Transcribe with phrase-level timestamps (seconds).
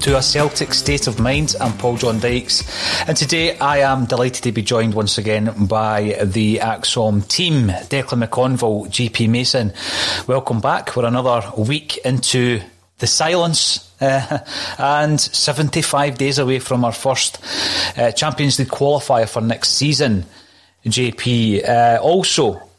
[0.00, 1.54] To a Celtic State of Mind.
[1.60, 2.64] I'm Paul John Dykes,
[3.06, 8.26] and today I am delighted to be joined once again by the ACSOM team, Declan
[8.26, 9.74] McConville, JP Mason.
[10.26, 10.96] Welcome back.
[10.96, 12.62] We're another week into
[12.96, 14.38] the silence uh,
[14.78, 17.38] and 75 days away from our first
[17.98, 20.24] uh, Champions League qualifier for next season.
[20.86, 22.70] JP, uh, also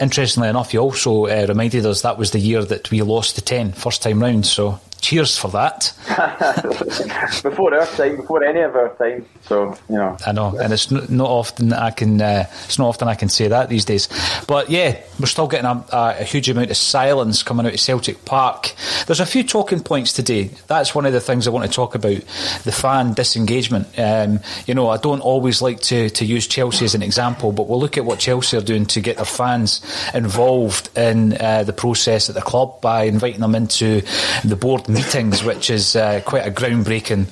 [0.00, 3.42] interestingly enough, you also uh, reminded us that was the year that we lost the
[3.42, 4.44] 10 first time round.
[4.44, 5.92] So cheers for that.
[7.42, 9.26] before our time, before any of our time.
[9.42, 12.20] So you know, I know, and it's not often I can.
[12.20, 14.08] Uh, it's not often I can say that these days.
[14.46, 18.24] But yeah, we're still getting a, a, huge amount of silence coming out of Celtic
[18.24, 18.74] Park.
[19.06, 20.50] There's a few talking points today.
[20.66, 22.20] That's one of the things I want to talk about:
[22.64, 23.98] the fan disengagement.
[23.98, 27.68] Um, you know, I don't always like to to use Chelsea as an example, but
[27.68, 29.82] we'll look at what Chelsea are doing to get their fans
[30.14, 34.02] involved in uh, the process at the club by inviting them into
[34.44, 37.26] the board meetings, which is uh, quite a groundbreaking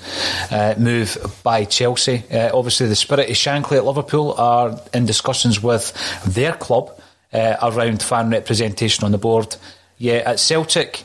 [0.50, 2.22] uh, move by Chelsea.
[2.30, 5.92] Uh, obviously, the Spirit of Shankly at Liverpool are in discussions with
[6.24, 6.90] their club
[7.32, 9.56] uh, around fan representation on the board.
[9.98, 11.04] Yeah, at Celtic,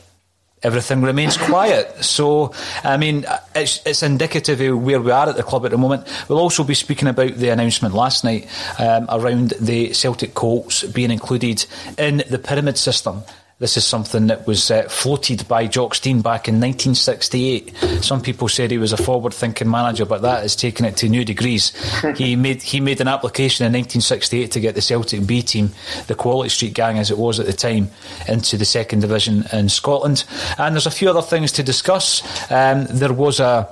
[0.63, 2.03] everything remains quiet.
[2.03, 5.77] So, I mean, it's, it's indicative of where we are at the club at the
[5.77, 6.07] moment.
[6.27, 8.47] We'll also be speaking about the announcement last night
[8.79, 11.65] um, around the Celtic Colts being included
[11.97, 13.23] in the pyramid system.
[13.59, 17.75] This is something that was uh, floated by Jock Stein back in 1968.
[18.01, 21.25] Some people said he was a forward-thinking manager, but that has taken it to new
[21.25, 21.73] degrees.
[22.15, 25.71] he made he made an application in 1968 to get the Celtic B team,
[26.07, 27.89] the Quality Street gang as it was at the time,
[28.29, 30.23] into the second division in Scotland.
[30.57, 32.23] And there's a few other things to discuss.
[32.49, 33.67] Um, there was a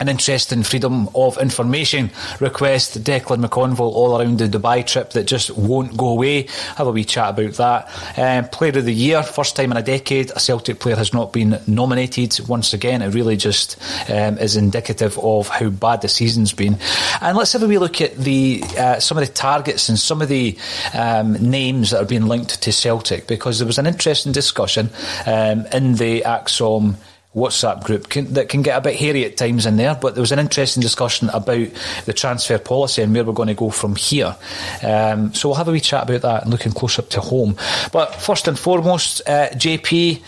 [0.00, 2.10] an interesting freedom of information
[2.40, 6.48] request, Declan McConville, all around the Dubai trip that just won't go away.
[6.76, 8.18] Have a wee chat about that.
[8.18, 11.32] Um, player of the year, first time in a decade, a Celtic player has not
[11.32, 12.38] been nominated.
[12.48, 13.76] Once again, it really just
[14.10, 16.78] um, is indicative of how bad the season's been.
[17.20, 20.22] And let's have a wee look at the uh, some of the targets and some
[20.22, 20.56] of the
[20.92, 24.90] um, names that are being linked to Celtic because there was an interesting discussion
[25.26, 26.96] um, in the ACSOM.
[27.34, 30.20] WhatsApp group can, that can get a bit hairy at times in there, but there
[30.20, 31.68] was an interesting discussion about
[32.04, 34.36] the transfer policy and where we're going to go from here.
[34.82, 37.56] Um, so we'll have a wee chat about that and looking close up to home.
[37.92, 40.22] But first and foremost, uh, JP,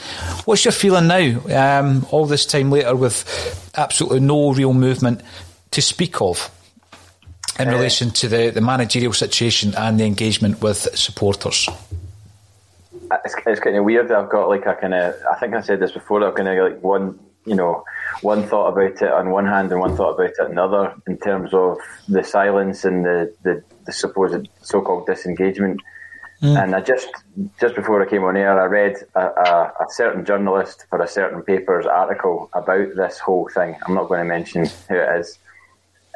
[0.47, 1.81] what's your feeling now?
[1.81, 5.21] Um, all this time later with absolutely no real movement
[5.73, 6.51] to speak of
[7.61, 11.69] in uh, relation to the, the managerial situation and the engagement with supporters
[13.25, 14.11] it's, it's kind of weird.
[14.11, 16.27] I've got like a kind of, I think I said this before.
[16.27, 17.85] I've kind of like one, you know,
[18.23, 21.53] one thought about it on one hand and one thought about it another in terms
[21.53, 25.81] of the silence and the the, the supposed so-called disengagement.
[26.43, 26.63] Mm.
[26.63, 27.09] And I just
[27.59, 31.09] just before I came on air, I read a, a, a, certain journalist for a
[31.09, 33.77] certain paper's article about this whole thing.
[33.87, 35.39] I'm not going to mention who it is,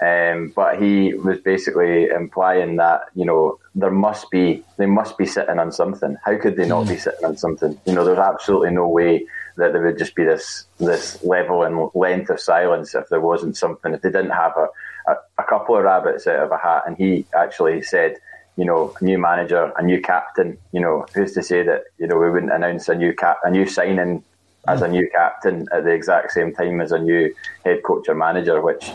[0.03, 5.27] um, but he was basically implying that you know there must be they must be
[5.27, 6.17] sitting on something.
[6.25, 7.01] How could they not be hmm.
[7.01, 7.81] sitting on something?
[7.87, 9.27] You know, there's absolutely no way
[9.57, 13.57] that there would just be this this level and length of silence if there wasn't
[13.57, 14.69] something if they didn't have a,
[15.11, 16.83] a, a couple of rabbits out of a hat.
[16.87, 18.17] And he actually said,
[18.57, 20.59] you know, a new manager, a new captain.
[20.73, 23.51] You know, who's to say that you know we wouldn't announce a new cap a
[23.51, 24.25] new signing
[24.69, 27.35] as a new captain at the exact same time as a new
[27.65, 28.91] head coach or manager, which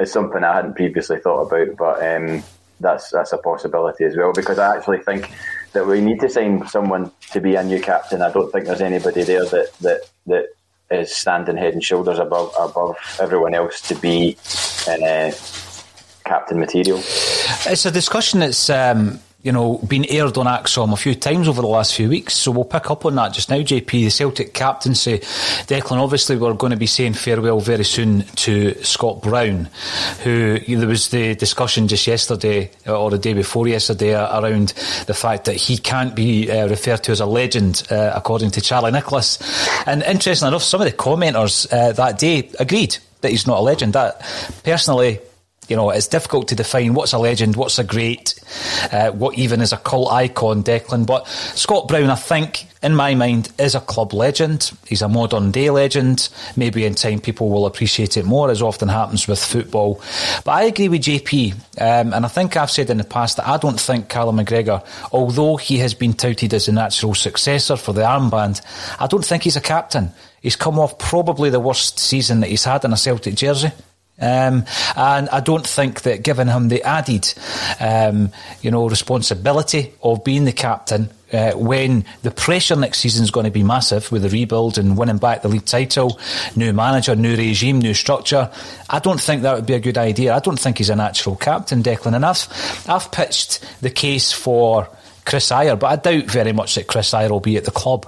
[0.00, 2.42] is something I hadn't previously thought about, but um,
[2.84, 4.32] that's that's a possibility as well.
[4.32, 5.30] Because I actually think
[5.72, 8.22] that we need to sign someone to be a new captain.
[8.22, 10.46] I don't think there's anybody there that that that
[10.90, 14.36] is standing head and shoulders above above everyone else to be
[14.86, 15.32] in uh,
[16.24, 16.98] captain material.
[16.98, 21.60] It's a discussion that's um, you know, been aired on ACSOM a few times over
[21.60, 22.32] the last few weeks.
[22.32, 23.90] So we'll pick up on that just now, JP.
[23.90, 25.18] The Celtic captaincy.
[25.18, 29.68] Declan, obviously, we're going to be saying farewell very soon to Scott Brown,
[30.22, 34.68] who you know, there was the discussion just yesterday or the day before yesterday around
[35.06, 38.62] the fact that he can't be uh, referred to as a legend, uh, according to
[38.62, 39.38] Charlie Nicholas.
[39.86, 43.62] And interesting enough, some of the commenters uh, that day agreed that he's not a
[43.62, 43.92] legend.
[43.92, 44.22] That
[44.64, 45.20] personally
[45.68, 48.34] you know, it's difficult to define what's a legend, what's a great,
[48.92, 51.06] uh, what even is a cult icon, Declan.
[51.06, 54.72] But Scott Brown, I think, in my mind, is a club legend.
[54.86, 56.28] He's a modern day legend.
[56.56, 60.00] Maybe in time people will appreciate it more, as often happens with football.
[60.44, 63.48] But I agree with JP, um, and I think I've said in the past that
[63.48, 67.92] I don't think Callum McGregor, although he has been touted as a natural successor for
[67.92, 68.60] the armband,
[69.00, 70.12] I don't think he's a captain.
[70.42, 73.72] He's come off probably the worst season that he's had in a Celtic jersey.
[74.24, 74.64] Um,
[74.96, 77.34] and I don't think that giving him the added,
[77.78, 78.32] um,
[78.62, 83.44] you know, responsibility of being the captain uh, when the pressure next season is going
[83.44, 86.18] to be massive with the rebuild and winning back the league title,
[86.56, 88.50] new manager, new regime, new structure.
[88.88, 90.34] I don't think that would be a good idea.
[90.34, 92.14] I don't think he's a natural captain, Declan.
[92.14, 92.48] And I've,
[92.88, 94.88] I've pitched the case for
[95.26, 98.06] Chris Ajer, but I doubt very much that Chris Ajer will be at the club.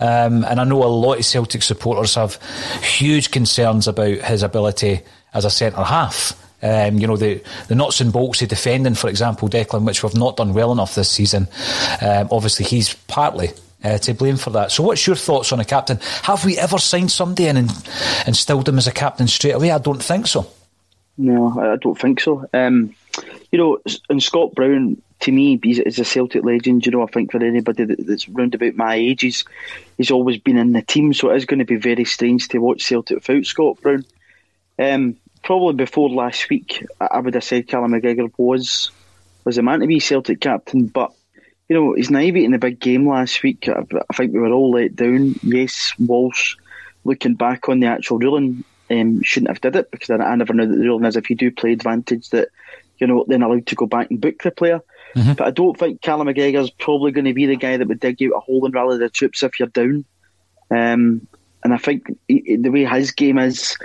[0.00, 2.40] Um, and I know a lot of Celtic supporters have
[2.82, 5.02] huge concerns about his ability
[5.34, 6.44] as a centre half.
[6.60, 10.16] Um, you know, the, the nuts and bolts of defending, for example, Declan, which we've
[10.16, 11.46] not done well enough this season.
[12.02, 13.50] Um, obviously, he's partly
[13.84, 14.72] uh, to blame for that.
[14.72, 15.98] So, what's your thoughts on a captain?
[16.22, 17.70] Have we ever signed somebody and
[18.26, 19.70] instilled him as a captain straight away?
[19.70, 20.50] I don't think so.
[21.16, 22.48] No, I don't think so.
[22.52, 22.94] Um,
[23.50, 23.78] you know,
[24.08, 26.86] and Scott Brown, to me, is a Celtic legend.
[26.86, 29.44] You know, I think for anybody that's round about my age, he's,
[29.96, 32.58] he's always been in the team, so it is going to be very strange to
[32.58, 34.04] watch Celtic without Scott Brown.
[34.78, 38.90] Um, probably before last week, I would have said Callum McGregor was
[39.44, 41.12] was the man to be Celtic captain, but
[41.68, 43.68] you know he's naivety in the big game last week.
[43.68, 45.34] I, I think we were all let down.
[45.42, 46.56] Yes, Walsh,
[47.04, 50.54] looking back on the actual ruling, um, shouldn't have did it because I, I never
[50.54, 52.48] knew that the ruling is if you do play advantage that
[52.98, 54.80] you know then allowed to go back and book the player.
[55.14, 55.32] Mm-hmm.
[55.32, 58.22] But I don't think Callum McGregor's probably going to be the guy that would dig
[58.22, 60.04] out a hole and rally the troops if you're down.
[60.70, 61.26] Um,
[61.64, 63.76] and I think he, the way his game is,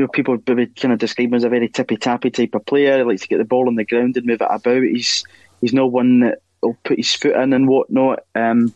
[0.00, 2.64] you know, people would kind of describe him as a very tippy tappy type of
[2.64, 2.96] player.
[2.96, 4.82] He likes to get the ball on the ground and move it about.
[4.82, 5.26] He's
[5.60, 8.20] he's not one that will put his foot in and whatnot.
[8.34, 8.72] Um,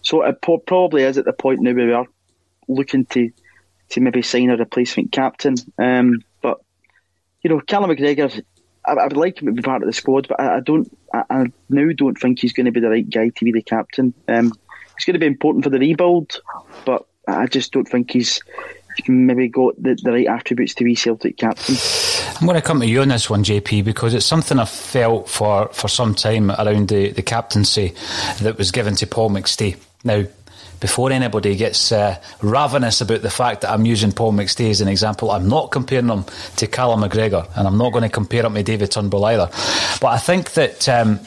[0.00, 2.06] so it probably is at the point now where we are
[2.66, 3.30] looking to
[3.90, 5.56] to maybe sign a replacement captain.
[5.76, 6.62] Um, but
[7.42, 8.42] you know, Callum McGregor,
[8.86, 10.90] I, I, would like him to be part of the squad, but I, I don't.
[11.12, 13.60] I, I, now don't think he's going to be the right guy to be the
[13.60, 14.14] captain.
[14.28, 14.50] Um,
[14.96, 16.40] he's going to be important for the rebuild,
[16.86, 18.40] but I just don't think he's
[19.08, 21.76] maybe got the, the right attributes to be Celtic captain.
[22.40, 25.28] I'm going to come to you on this one, JP, because it's something I've felt
[25.28, 27.94] for, for some time around the, the captaincy
[28.40, 29.76] that was given to Paul McStay.
[30.02, 30.24] Now,
[30.80, 34.88] before anybody gets uh, ravenous about the fact that I'm using Paul McStay as an
[34.88, 36.24] example, I'm not comparing him
[36.56, 39.48] to Callum McGregor, and I'm not going to compare him to David Turnbull either.
[40.00, 41.20] But I think that um,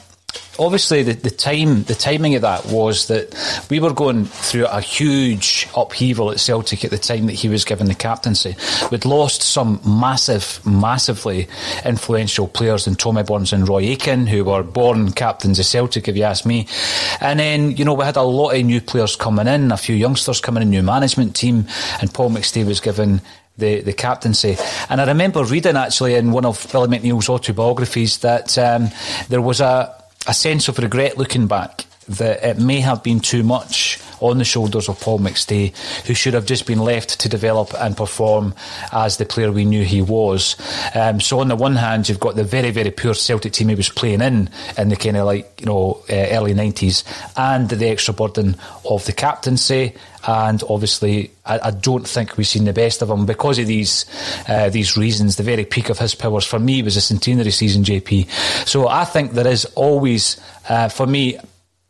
[0.60, 4.82] obviously the, the time the timing of that was that we were going through a
[4.82, 8.56] huge upheaval at Celtic at the time that he was given the captaincy.
[8.92, 11.48] We'd lost some massive, massively
[11.86, 16.18] influential players in Tommy Burns and Roy Aitken, who were born captains of Celtic, if
[16.18, 16.68] you ask me.
[17.22, 19.96] And then, you know, we had a lot of new players coming in, a few
[19.96, 21.68] youngsters coming in, new management team,
[22.02, 23.22] and Paul McStay was given
[23.58, 24.58] the, the captaincy.
[24.90, 28.90] And I remember reading actually in one of Billy McNeill's autobiographies that um,
[29.30, 29.94] there was a
[30.28, 34.46] a sense of regret looking back that it may have been too much on the
[34.46, 38.54] shoulders of Paul McStay, who should have just been left to develop and perform
[38.92, 40.56] as the player we knew he was.
[40.96, 43.76] Um, so on the one hand, you've got the very, very poor Celtic team he
[43.76, 47.04] was playing in in the kind of like you know uh, early nineties,
[47.36, 48.56] and the extra burden
[48.90, 49.96] of the captaincy.
[50.28, 54.06] And obviously, I, I, don't think we've seen the best of him because of these
[54.50, 55.38] uh, these reasons.
[55.38, 58.30] The very peak of his powers for me was a centenary season, JP.
[58.68, 61.40] So I think there is always, uh, for me,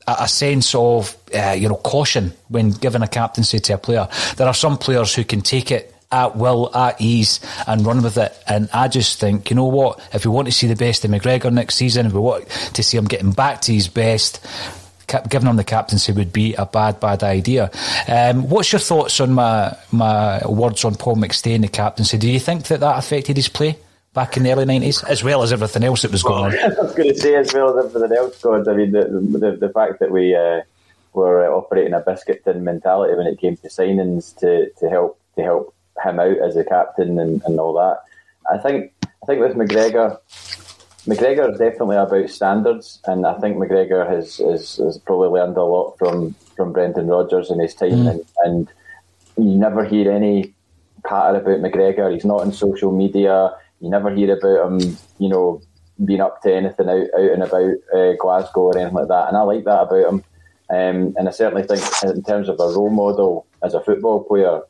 [0.07, 4.07] a sense of uh, you know caution when giving a captaincy to a player.
[4.37, 8.17] There are some players who can take it at will, at ease, and run with
[8.17, 8.33] it.
[8.47, 9.99] And I just think, you know what?
[10.13, 12.83] If we want to see the best of McGregor next season, if we want to
[12.83, 14.39] see him getting back to his best,
[15.29, 17.69] giving him the captaincy would be a bad, bad idea.
[18.07, 22.17] Um, what's your thoughts on my my words on Paul McStay and the captaincy?
[22.17, 23.77] Do you think that that affected his play?
[24.17, 26.59] Back in the early nineties, as well as everything else that was going on.
[26.63, 28.67] I was going to say, as well as everything else, God.
[28.67, 29.03] I mean, the
[29.37, 30.61] the, the fact that we uh,
[31.13, 35.43] were operating a biscuit tin mentality when it came to signings to, to help to
[35.43, 37.99] help him out as a captain and, and all that.
[38.51, 40.17] I think I think with McGregor,
[41.07, 45.63] McGregor is definitely about standards, and I think McGregor has, has, has probably learned a
[45.63, 48.09] lot from, from Brendan Rodgers in his time, mm.
[48.09, 48.67] and, and
[49.37, 50.53] you never hear any
[51.05, 52.13] patter about McGregor.
[52.13, 53.51] He's not on social media.
[53.81, 55.61] You never hear about him, you know,
[56.03, 59.27] being up to anything out, out and about uh, Glasgow or anything like that.
[59.27, 60.23] And I like that about him.
[60.69, 64.61] Um, and I certainly think, in terms of a role model as a football player,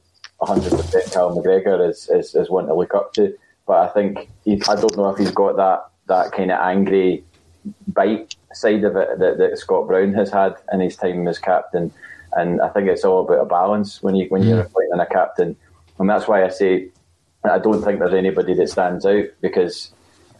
[0.41, 3.35] 100% Cal McGregor is, is, is one to look up to.
[3.65, 7.23] But I think he, I don't know if he's got that, that kind of angry
[7.87, 11.91] bite side of it that, that Scott Brown has had in his time as captain.
[12.33, 15.55] And I think it's all about a balance when you when you're appointing a captain,
[15.97, 16.89] and that's why I say
[17.43, 19.91] I don't think there's anybody that stands out because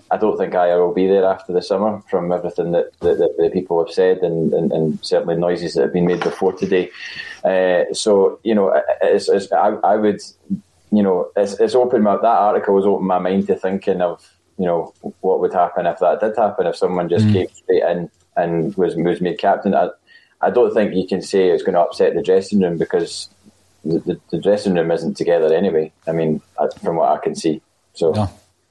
[0.09, 3.35] I don't think Ajer will be there after the summer from everything that, that, that
[3.37, 6.89] the people have said and, and, and, certainly noises that have been made before today.
[7.43, 10.21] Uh, so, you know, it's, it's, I, I, would,
[10.91, 14.25] you know, it's, it's opened my, that article has opened my mind to thinking of,
[14.57, 17.33] you know, what would happen if that did happen, if someone just mm.
[17.33, 19.75] came straight in and was, was made captain.
[19.75, 19.89] I,
[20.39, 23.29] I don't think you can say it's going to upset the dressing room because
[23.87, 25.91] the, the, dressing room isn't together anyway.
[26.07, 26.41] I mean,
[26.81, 27.61] from what I can see.
[27.93, 28.11] So.
[28.11, 28.29] No.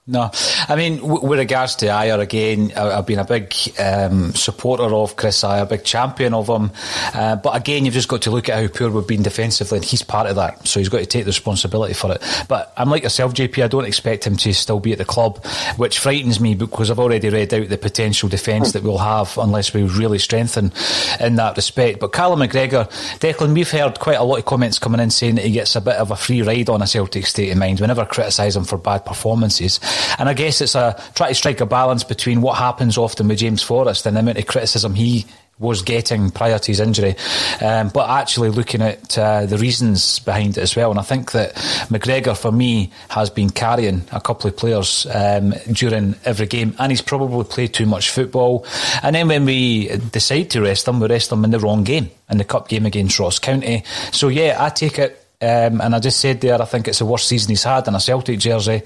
[0.08, 0.30] No,
[0.68, 5.42] I mean, with regards to Ajer again, I've been a big um, supporter of Chris
[5.42, 6.70] Ajer, a big champion of him.
[7.14, 9.84] Uh, but again, you've just got to look at how poor we've been defensively, and
[9.84, 12.22] he's part of that, so he's got to take the responsibility for it.
[12.48, 13.64] But I'm like yourself, JP.
[13.64, 15.44] I don't expect him to still be at the club,
[15.76, 19.72] which frightens me because I've already read out the potential defence that we'll have unless
[19.72, 20.72] we really strengthen
[21.20, 22.00] in that respect.
[22.00, 25.44] But Callum McGregor, Declan, we've heard quite a lot of comments coming in saying that
[25.44, 27.80] he gets a bit of a free ride on a Celtic state of mind.
[27.80, 29.80] We never criticise him for bad performances.
[30.18, 33.38] And I guess it's a try to strike a balance between what happens often with
[33.38, 35.26] James Forrest and the amount of criticism he
[35.58, 37.16] was getting prior to his injury,
[37.62, 40.90] um, but actually looking at uh, the reasons behind it as well.
[40.90, 41.54] And I think that
[41.88, 46.92] McGregor, for me, has been carrying a couple of players um, during every game, and
[46.92, 48.66] he's probably played too much football.
[49.02, 52.10] And then when we decide to rest him, we rest him in the wrong game,
[52.30, 53.82] in the cup game against Ross County.
[54.12, 57.04] So yeah, I take it um, and I just said there, I think it's the
[57.04, 58.82] worst season he's had in a Celtic jersey,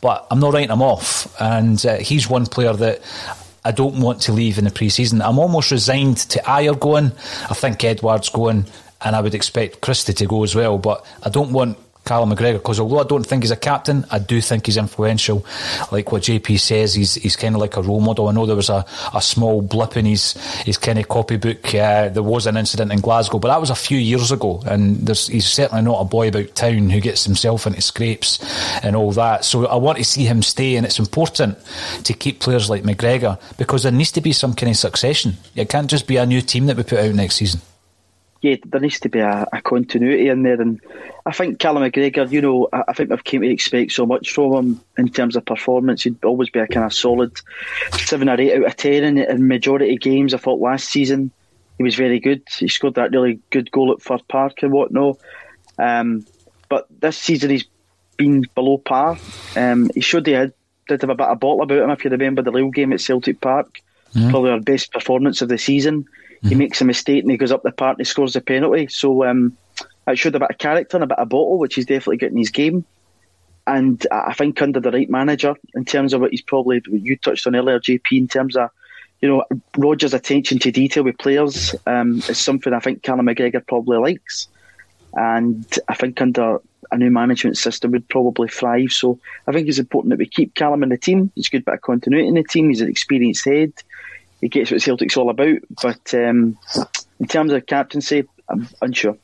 [0.00, 1.34] but I'm not writing him off.
[1.40, 3.00] And uh, he's one player that
[3.64, 5.20] I don't want to leave in the pre-season.
[5.20, 7.12] I'm almost resigned to Ajer going.
[7.50, 8.64] I think Edouard's going,
[9.02, 10.78] and I would expect Christie to go as well.
[10.78, 14.18] But I don't want Callum McGregor because although I don't think he's a captain, I
[14.18, 15.44] do think he's influential.
[15.92, 18.28] Like what JP says, he's he's kind of like a role model.
[18.28, 20.32] I know there was a, a small blip in his
[20.64, 21.74] his kind of copybook.
[21.74, 25.06] Uh, there was an incident in Glasgow, but that was a few years ago, and
[25.08, 28.38] he's certainly not a boy about town who gets himself into scrapes
[28.82, 29.44] and all that.
[29.44, 31.58] So I want to see him stay, and it's important
[32.04, 35.34] to keep players like McGregor because there needs to be some kind of succession.
[35.54, 37.60] It can't just be a new team that we put out next season
[38.42, 40.60] yeah, there needs to be a, a, continuity in there.
[40.60, 40.80] And
[41.26, 44.32] I think Callum McGregor, you know, I, I, think we've came to expect so much
[44.32, 46.04] from him in terms of performance.
[46.04, 47.38] He'd always be a kind of solid
[47.92, 50.32] seven or eight out of ten in, in majority of games.
[50.32, 51.30] I thought last season
[51.76, 52.42] he was very good.
[52.58, 55.18] He scored that really good goal at Fir Park and whatnot.
[55.78, 56.26] Um,
[56.68, 57.66] but this season he's
[58.16, 59.18] been below par.
[59.56, 60.52] Um, he should have
[60.88, 63.00] did have a bit of bottle about him if you remember the Lille game at
[63.00, 63.80] Celtic Park.
[64.14, 64.30] Mm.
[64.30, 66.06] Probably our best performance of the season.
[66.42, 66.58] He mm-hmm.
[66.58, 68.86] makes a mistake and he goes up the park and he scores the penalty.
[68.88, 69.56] So um,
[70.06, 72.38] it showed a bit of character and a bit of bottle, which he's definitely getting
[72.38, 72.84] his game.
[73.66, 77.16] And I think under the right manager, in terms of what he's probably what you
[77.16, 78.70] touched on earlier, JP, in terms of
[79.20, 79.44] you know
[79.76, 84.48] Rodgers' attention to detail with players um, is something I think Callum McGregor probably likes,
[85.12, 86.58] and I think under
[86.90, 88.90] a new management system would probably thrive.
[88.90, 91.30] So I think it's important that we keep Callum in the team.
[91.36, 92.70] It's a good bit of continuity in the team.
[92.70, 93.72] He's an experienced head
[94.40, 95.58] he gets what Celtic's all about.
[95.82, 96.58] But um,
[97.18, 99.16] in terms of captaincy, I'm unsure.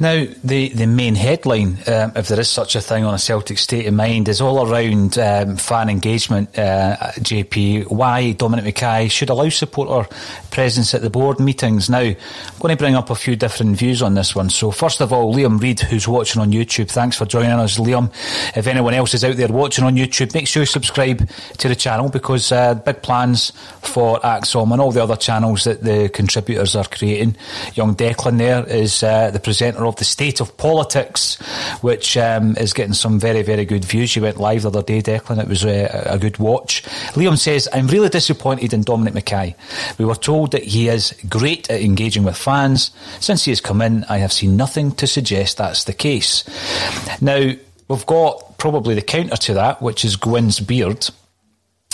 [0.00, 3.58] Now, the, the main headline, um, if there is such a thing on a Celtic
[3.58, 7.90] state of mind, is all around um, fan engagement, uh, JP.
[7.90, 10.08] Why Dominic McKay should allow supporter
[10.52, 11.90] presence at the board meetings.
[11.90, 12.16] Now, I'm
[12.60, 14.50] going to bring up a few different views on this one.
[14.50, 18.12] So, first of all, Liam Reid, who's watching on YouTube, thanks for joining us, Liam.
[18.56, 21.28] If anyone else is out there watching on YouTube, make sure you subscribe
[21.58, 23.50] to the channel because uh, big plans
[23.82, 27.36] for ACSOM and all the other channels that the contributors are creating.
[27.74, 31.36] Young Declan there is uh, the presenter of The State of Politics,
[31.80, 34.14] which um, is getting some very, very good views.
[34.14, 35.42] You went live the other day, Declan.
[35.42, 36.82] It was uh, a good watch.
[37.14, 39.54] Liam says, I'm really disappointed in Dominic McKay.
[39.98, 42.90] We were told that he is great at engaging with fans.
[43.20, 46.44] Since he has come in, I have seen nothing to suggest that's the case.
[47.20, 47.52] Now,
[47.88, 51.08] we've got probably the counter to that, which is Gwyn's Beard,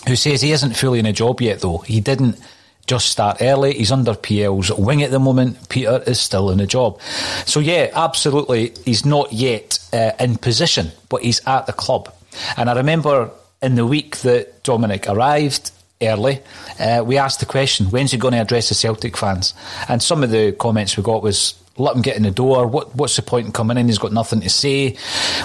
[0.07, 1.79] who says he isn't fully in a job yet, though.
[1.79, 2.39] He didn't
[2.87, 3.75] just start early.
[3.75, 5.69] He's under PL's wing at the moment.
[5.69, 7.00] Peter is still in a job.
[7.47, 12.12] So, yeah, absolutely, he's not yet uh, in position, but he's at the club.
[12.57, 13.31] And I remember
[13.62, 15.71] in the week that Dominic arrived,
[16.03, 16.41] early,
[16.79, 19.55] uh, we asked the question, when's he going to address the Celtic fans?
[19.88, 22.66] And some of the comments we got was, let him get in the door.
[22.66, 23.87] What, what's the point in coming in?
[23.87, 24.97] He's got nothing to say.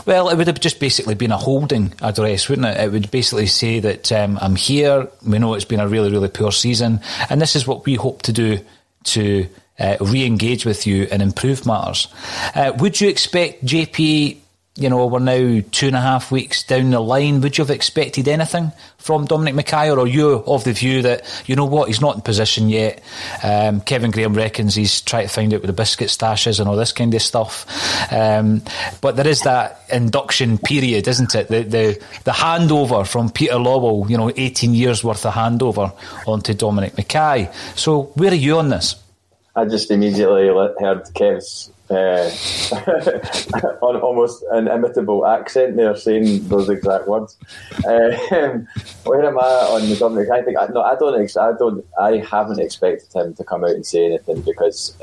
[0.05, 2.79] Well, it would have just basically been a holding address, wouldn't it?
[2.79, 5.07] It would basically say that um, I'm here.
[5.25, 8.21] We know it's been a really, really poor season, and this is what we hope
[8.23, 8.59] to do
[9.05, 9.47] to
[9.79, 12.07] uh, re-engage with you and improve matters.
[12.53, 14.37] Uh, would you expect JP?
[14.79, 17.41] You know, we're now two and a half weeks down the line.
[17.41, 21.25] Would you have expected anything from Dominic McKay, or are you of the view that
[21.45, 23.03] you know what he's not in position yet?
[23.43, 26.69] Um, Kevin Graham reckons he's trying to find out where the biscuit stash is and
[26.69, 27.65] all this kind of stuff.
[28.11, 28.61] Um,
[29.01, 31.47] but there is that induction period, isn't it?
[31.47, 35.93] The, the the handover from Peter Lawwell, you know, eighteen years worth of handover
[36.27, 37.53] onto Dominic McKay.
[37.77, 38.95] So where are you on this?
[39.55, 42.29] I just immediately heard Kev's uh,
[43.81, 47.37] on almost an imitable accent there, saying those exact words.
[47.87, 48.67] Um,
[49.05, 50.29] where am I on the Dominic?
[50.31, 51.37] I think I, no, I don't.
[51.37, 51.85] I don't.
[51.99, 54.95] I haven't expected him to come out and say anything because.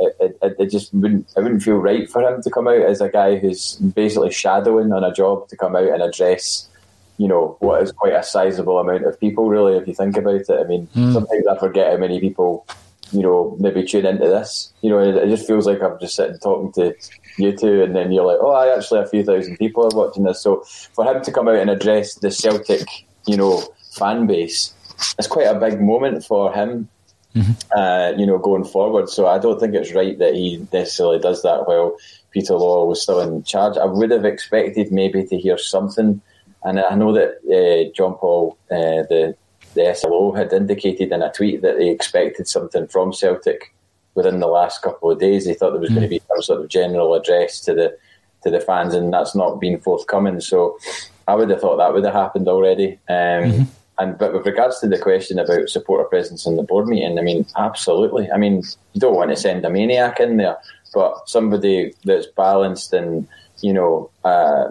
[0.00, 3.00] It, it, it, just wouldn't it wouldn't feel right for him to come out as
[3.00, 6.68] a guy who's basically shadowing on a job to come out and address
[7.16, 10.36] you know what is quite a sizable amount of people really if you think about
[10.36, 11.12] it I mean mm.
[11.12, 12.64] sometimes I forget how many people
[13.12, 14.72] you know, maybe tune into this.
[14.82, 16.94] You know, it, just feels like I'm just sitting talking to
[17.36, 20.24] you two, and then you're like, oh, I actually a few thousand people are watching
[20.24, 20.42] this.
[20.42, 20.62] So
[20.94, 22.86] for him to come out and address the Celtic,
[23.26, 23.62] you know,
[23.92, 24.72] fan base,
[25.18, 26.88] it's quite a big moment for him.
[27.34, 27.78] Mm-hmm.
[27.78, 29.10] Uh, you know, going forward.
[29.10, 31.96] So I don't think it's right that he necessarily does that while
[32.30, 33.76] Peter Law was still in charge.
[33.76, 36.20] I would have expected maybe to hear something,
[36.64, 39.36] and I know that uh, John Paul, uh, the
[39.78, 43.72] the SLO had indicated in a tweet that they expected something from Celtic
[44.14, 45.44] within the last couple of days.
[45.44, 45.94] They thought there was mm.
[45.94, 47.96] going to be some sort of general address to the
[48.42, 50.40] to the fans, and that's not been forthcoming.
[50.40, 50.78] So
[51.26, 52.92] I would have thought that would have happened already.
[53.08, 53.62] Um, mm-hmm.
[54.00, 57.22] And but with regards to the question about supporter presence in the board meeting, I
[57.22, 58.30] mean, absolutely.
[58.30, 58.62] I mean,
[58.92, 60.56] you don't want to send a maniac in there,
[60.94, 63.28] but somebody that's balanced and
[63.60, 64.10] you know.
[64.24, 64.68] Uh,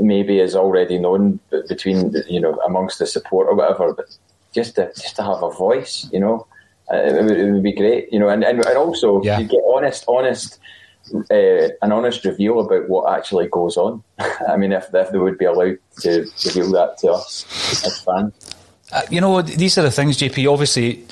[0.00, 4.06] maybe is already known between you know amongst the support or whatever, but
[4.54, 6.46] just to just to have a voice, you know,
[6.92, 9.38] uh, it, would, it, would, be great, you know, and and, and also yeah.
[9.38, 10.58] you get honest, honest.
[11.30, 14.02] Uh, an honest reveal about what actually goes on.
[14.48, 17.46] I mean, if, if they would be allowed to reveal that to us
[17.86, 18.54] as fans.
[18.92, 20.52] Uh, you know, these are the things, JP.
[20.52, 21.06] Obviously,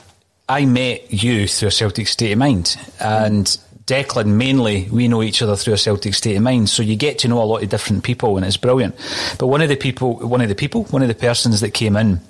[0.51, 3.47] I met you through a Celtic state of mind, and
[3.87, 7.21] Declan mainly, we know each other through a Celtic state of mind, so you get
[7.21, 8.97] to know a lot of different people, and it's brilliant.
[9.39, 11.97] But one of the people, one of the people, one of the persons that came
[11.97, 12.21] in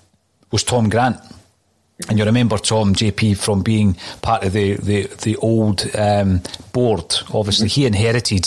[0.51, 1.19] was Tom Grant.
[2.09, 7.15] And you remember Tom JP from being part of the the, the old um, board.
[7.33, 8.47] Obviously, he inherited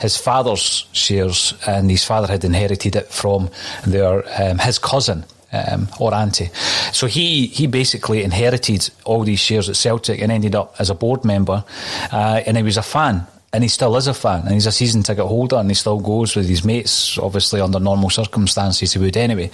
[0.00, 3.50] his father's shares, and his father had inherited it from
[3.86, 5.24] their um, his cousin.
[5.50, 6.50] Um, or auntie.
[6.92, 10.94] So he he basically inherited all these shares at Celtic and ended up as a
[10.94, 11.64] board member,
[12.12, 14.72] uh, and he was a fan and he still is a fan, and he's a
[14.72, 17.16] season ticket holder, and he still goes with his mates.
[17.18, 19.50] Obviously, under normal circumstances, he would anyway.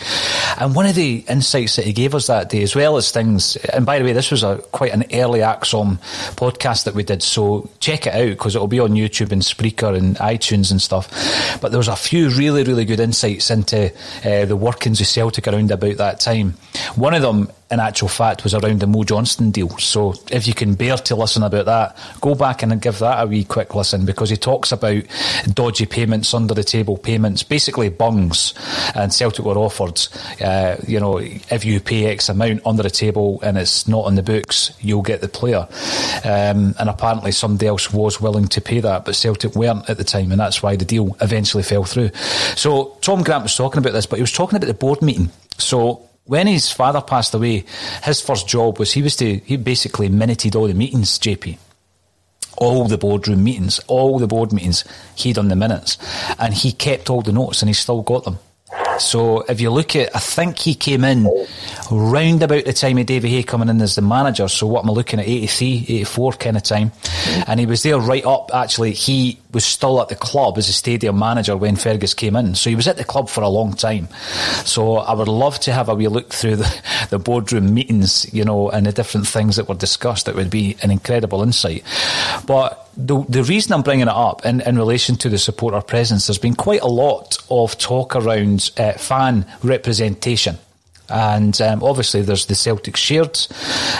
[0.59, 3.57] And one of the insights that he gave us that day, as well as things,
[3.57, 5.99] and by the way, this was a quite an early ACSOM
[6.35, 9.97] podcast that we did, so check it out because it'll be on YouTube and Spreaker
[9.97, 11.09] and iTunes and stuff.
[11.61, 13.93] But there was a few really, really good insights into
[14.25, 16.55] uh, the workings of Celtic around about that time.
[16.97, 19.71] One of them in actual fact was around the Mo Johnston deal.
[19.79, 23.27] So if you can bear to listen about that, go back and give that a
[23.27, 25.03] wee quick listen because he talks about
[25.53, 28.55] dodgy payments, under the table payments, basically bungs.
[28.95, 30.01] And Celtic were offered,
[30.41, 34.15] uh, you know, if you pay X amount under the table and it's not on
[34.15, 35.67] the books, you'll get the player.
[36.25, 40.05] Um, and apparently somebody else was willing to pay that, but Celtic weren't at the
[40.05, 42.11] time, and that's why the deal eventually fell through.
[42.57, 45.31] So Tom Grant was talking about this, but he was talking about the board meeting.
[45.59, 47.65] So when his father passed away,
[48.03, 51.59] his first job was he was to he basically minuted all the meetings, JP.
[52.57, 54.85] All the boardroom meetings, all the board meetings,
[55.17, 55.99] he done the minutes.
[56.39, 58.39] And he kept all the notes and he still got them.
[58.99, 61.29] So if you look at, I think he came in
[61.91, 64.49] round about the time of David Hay coming in as the manager.
[64.49, 66.93] So what am I looking at, 83, 84 kind of time.
[67.47, 70.73] And he was there right up, actually, he was still at the club as a
[70.73, 72.55] stadium manager when Fergus came in.
[72.55, 74.09] So he was at the club for a long time.
[74.65, 78.45] So I would love to have a wee look through the, the boardroom meetings, you
[78.45, 80.29] know, and the different things that were discussed.
[80.29, 81.85] It would be an incredible insight.
[82.47, 86.27] But the, the reason I'm bringing it up in, in relation to the supporter presence,
[86.27, 90.59] there's been quite a lot of talk around uh, fan representation.
[91.11, 93.39] And um, obviously, there's the Celtic shared,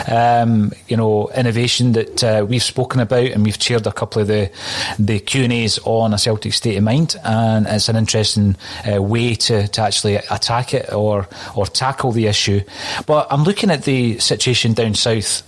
[0.07, 4.27] um, you know, innovation that uh, we've spoken about, and we've chaired a couple of
[4.27, 4.49] the
[4.97, 8.55] the Q and A's on a Celtic state of mind, and it's an interesting
[8.91, 12.61] uh, way to, to actually attack it or or tackle the issue.
[13.05, 15.43] But I'm looking at the situation down south,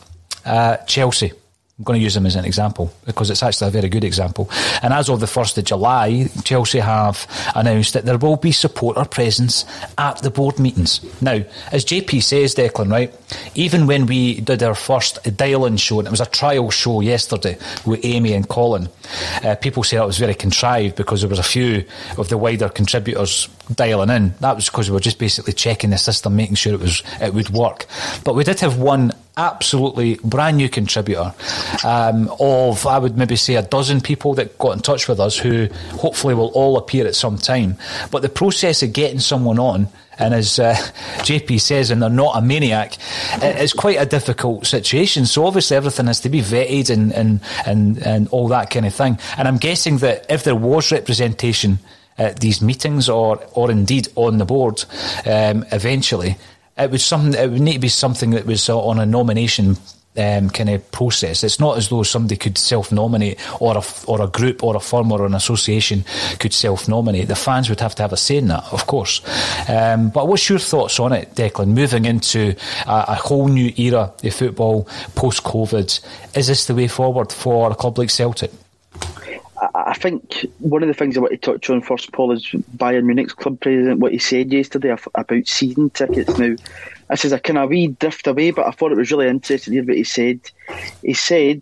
[0.46, 1.34] uh, Chelsea.
[1.78, 4.50] I'm going to use them as an example because it's actually a very good example.
[4.82, 9.06] And as of the 1st of July, Chelsea have announced that there will be supporter
[9.06, 9.64] presence
[9.96, 11.02] at the board meetings.
[11.22, 13.16] Now, as JP says, Declan, right,
[13.54, 17.02] even when we did our first dial in show, and it was a trial show
[17.02, 18.90] yesterday with Amy and Colin,
[19.44, 21.86] uh, people said it was very contrived because there was a few
[22.18, 24.34] of the wider contributors dialing in.
[24.40, 27.34] That was because we were just basically checking the system, making sure it was it
[27.34, 27.86] would work.
[28.24, 31.34] But we did have one absolutely brand new contributor
[31.86, 35.38] um, of, I would maybe say, a dozen people that got in touch with us
[35.38, 37.78] who hopefully will all appear at some time.
[38.12, 39.88] But the process of getting someone on,
[40.20, 40.74] and as uh,
[41.20, 42.98] JP says, and they're not a maniac,
[43.34, 45.28] it's quite a difficult situation.
[45.28, 48.96] So obviously everything has to be vetted and, and, and, and all that kind of
[48.96, 49.20] thing.
[49.38, 51.78] And I'm guessing that if there was representation
[52.18, 54.84] at these meetings or, or indeed on the board
[55.26, 56.38] um, eventually,
[56.78, 57.34] it would something.
[57.34, 59.78] It would need to be something that was uh, on a nomination
[60.18, 61.44] um, kind of process.
[61.44, 65.12] It's not as though somebody could self-nominate, or a or a group, or a firm,
[65.12, 66.06] or an association
[66.40, 67.28] could self-nominate.
[67.28, 69.22] The fans would have to have a say in that, of course.
[69.70, 71.70] Um, but what's your thoughts on it, Declan?
[71.70, 76.00] Moving into a, a whole new era of football post-COVID,
[76.36, 78.52] is this the way forward for a club like Celtic?
[79.74, 82.46] I think one of the things I want to touch on first, Paul, is
[82.78, 86.38] Bayern Munich's club president, what he said yesterday about season tickets.
[86.38, 86.56] Now,
[87.10, 89.72] this is a kind of wee drift away, but I thought it was really interesting
[89.72, 90.40] to hear what he said.
[91.02, 91.62] He said,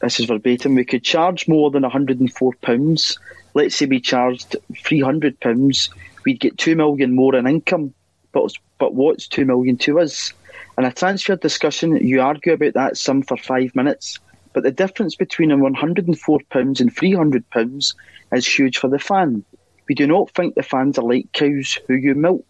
[0.00, 3.18] this is verbatim, we could charge more than £104.
[3.54, 5.88] Let's say we charged £300,
[6.24, 7.94] we'd get £2 million more in income.
[8.32, 10.32] But, but what's £2 million to us?
[10.78, 14.18] In a transfer discussion, you argue about that sum for five minutes
[14.56, 17.94] but the difference between a £104 and £300
[18.32, 19.44] is huge for the fan.
[19.86, 22.46] We do not think the fans are like cows who you milk.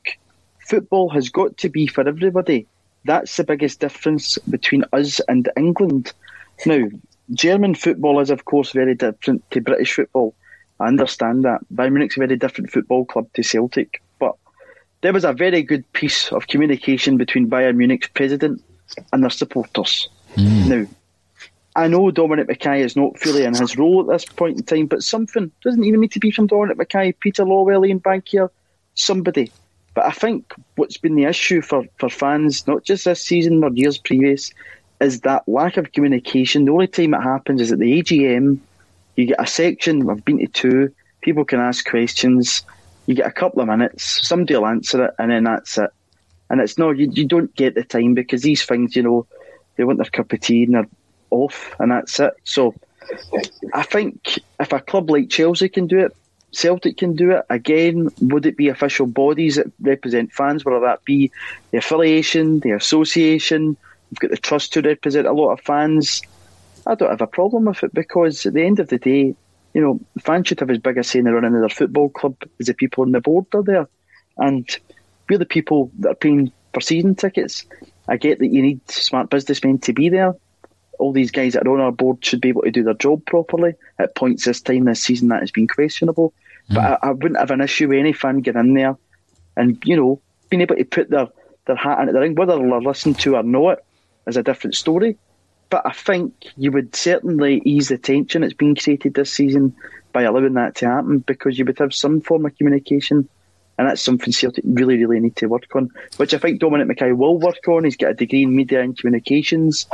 [0.60, 2.68] Football has got to be for everybody.
[3.06, 6.12] That's the biggest difference between us and England.
[6.64, 6.84] Now,
[7.32, 10.32] German football is, of course, very different to British football.
[10.78, 11.62] I understand that.
[11.74, 14.00] Bayern Munich's a very different football club to Celtic.
[14.20, 14.36] But
[15.00, 18.62] there was a very good piece of communication between Bayern Munich's president
[19.12, 20.08] and their supporters.
[20.36, 20.68] Mm.
[20.68, 20.86] Now,
[21.76, 24.86] I know Dominic McKay is not fully in his role at this point in time,
[24.86, 28.48] but something doesn't even need to be from Dominic McKay, Peter Lawwell, Ian Bankier,
[28.94, 29.52] somebody.
[29.92, 33.70] But I think what's been the issue for, for fans, not just this season or
[33.72, 34.52] years previous,
[35.02, 36.64] is that lack of communication.
[36.64, 38.58] The only time it happens is at the AGM.
[39.16, 42.62] You get a section, I've been to two, people can ask questions,
[43.04, 45.90] you get a couple of minutes, somebody will answer it, and then that's it.
[46.48, 49.26] And it's no, you, you don't get the time because these things, you know,
[49.76, 50.88] they want their cup of tea and they're
[51.30, 52.34] off, and that's it.
[52.44, 52.74] So
[53.72, 56.16] I think if a club like Chelsea can do it,
[56.52, 57.44] Celtic can do it.
[57.50, 61.30] Again, would it be official bodies that represent fans, whether that be
[61.70, 63.76] the affiliation, the association?
[64.10, 66.22] We've got the trust to represent a lot of fans.
[66.86, 69.34] I don't have a problem with it because at the end of the day,
[69.74, 72.08] you know, fans should have as big a say in the running of their football
[72.08, 73.88] club as the people on the board are there.
[74.38, 74.66] And
[75.28, 77.66] we're the people that are paying for season tickets.
[78.08, 80.34] I get that you need smart businessmen to be there,
[80.98, 83.24] all these guys that are on our board should be able to do their job
[83.26, 83.74] properly.
[83.98, 86.32] At points this time this season, that has been questionable.
[86.70, 86.74] Mm.
[86.74, 88.96] But I, I, wouldn't have an issue with any fan getting in there
[89.56, 91.28] and, you know, being able to put their,
[91.66, 92.34] their hat into the ring.
[92.34, 93.78] Whether they're listened to or not
[94.26, 95.16] is a different story.
[95.68, 99.74] But I think you would certainly ease the tension that's been created this season
[100.12, 103.28] by allowing that to happen because you would have some form of communication.
[103.78, 107.14] And that's something Celtic really, really need to work on, which I think Dominic McKay
[107.14, 107.84] will work on.
[107.84, 109.86] He's got a degree in media and communications.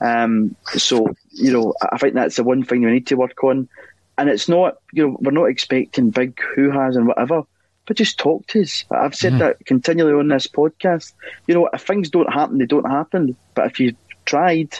[0.00, 3.68] Um, so, you know, I think that's the one thing we need to work on.
[4.16, 7.42] And it's not, you know, we're not expecting big who has and whatever,
[7.86, 8.84] but just talk to us.
[8.90, 9.38] I've said mm.
[9.40, 11.12] that continually on this podcast.
[11.46, 13.36] You know, if things don't happen, they don't happen.
[13.54, 14.78] But if you tried,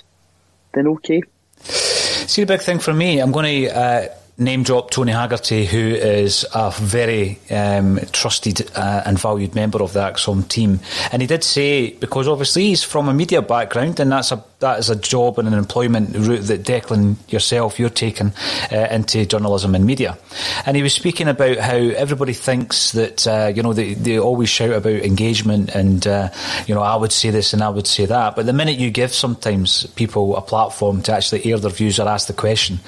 [0.72, 1.22] then okay.
[1.59, 3.77] See, the big thing for me, I'm going to.
[3.77, 9.83] Uh name drop Tony Haggerty, who is a very um, trusted uh, and valued member
[9.83, 10.81] of the ACSOM team.
[11.12, 14.79] And he did say, because obviously he's from a media background, and that's a that
[14.79, 18.33] is a job and an employment route that Declan yourself you're taking
[18.72, 20.16] uh, into journalism and media.
[20.64, 24.48] And he was speaking about how everybody thinks that uh, you know they, they always
[24.48, 26.31] shout about engagement and uh,
[26.66, 28.90] you know I would say this and I would say that, but the minute you
[28.90, 32.81] give sometimes people a platform to actually air their views or ask the question,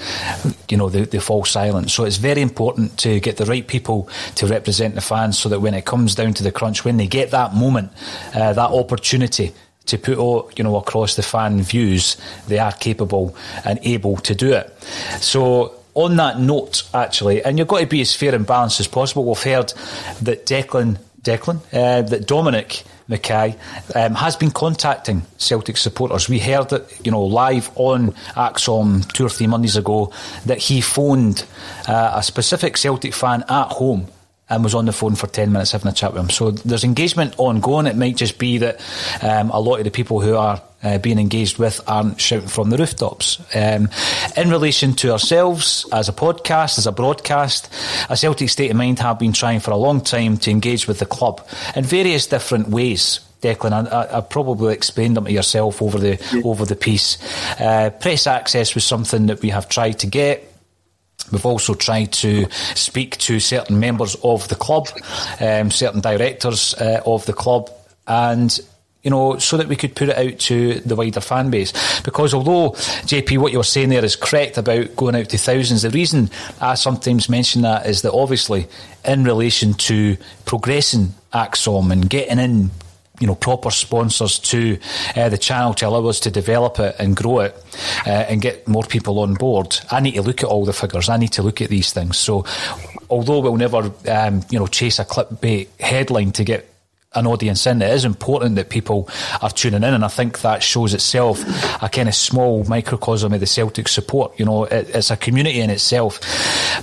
[0.71, 1.91] you know they, they fall silent.
[1.91, 5.61] So it's very important to get the right people to represent the fans, so that
[5.61, 7.93] when it comes down to the crunch, when they get that moment,
[8.35, 9.53] uh, that opportunity
[9.87, 12.17] to put you know across the fan views,
[12.49, 14.73] they are capable and able to do it.
[15.21, 18.87] So on that note, actually, and you've got to be as fair and balanced as
[18.87, 19.25] possible.
[19.25, 19.73] We've heard
[20.23, 23.57] that Declan, Declan, uh, that Dominic McKay
[23.95, 26.29] um, has been contacting Celtic supporters.
[26.29, 30.13] We heard it, you know, live on ACSOM two or three Mondays ago
[30.45, 31.45] that he phoned
[31.89, 34.09] uh, a specific Celtic fan at home
[34.49, 36.31] and was on the phone for 10 minutes having a chat with him.
[36.31, 37.87] So there's engagement ongoing.
[37.87, 38.81] It might just be that
[39.23, 42.71] um, a lot of the people who are uh, being engaged with aren't shouting from
[42.71, 43.41] the rooftops.
[43.55, 43.89] Um,
[44.37, 47.73] in relation to ourselves as a podcast, as a broadcast,
[48.09, 51.01] a Celtic State of Mind have been trying for a long time to engage with
[51.01, 53.21] the club in various different ways.
[53.43, 56.41] Declan, I, I, probably explained them to yourself over the yeah.
[56.43, 57.19] over the piece.
[57.61, 60.56] Uh, press access was something that we have tried to get.
[61.33, 64.89] We've also tried to speak to certain members of the club,
[65.41, 67.71] um, certain directors uh, of the club,
[68.07, 68.59] and
[69.07, 72.01] you know, so that we could put it out to the wider fan base.
[72.01, 75.91] Because although, JP, what you're saying there is correct about going out to thousands, the
[75.91, 76.29] reason
[76.61, 78.67] I sometimes mention that is that obviously,
[79.05, 82.73] in relation to progressing ACSOM and getting in
[83.21, 84.79] you know proper sponsors to
[85.17, 87.55] uh, the channel to allow us to develop it and grow it
[88.07, 89.79] uh, and get more people on board.
[89.91, 91.09] I need to look at all the figures.
[91.09, 92.17] I need to look at these things.
[92.19, 92.45] So,
[93.11, 96.76] although we'll never um, you know chase a clickbait headline to get
[97.15, 97.81] an audience in.
[97.81, 99.09] It is important that people
[99.41, 101.43] are tuning in, and I think that shows itself
[101.83, 104.39] a kind of small microcosm of the Celtic support.
[104.39, 106.21] You know, it, it's a community in itself.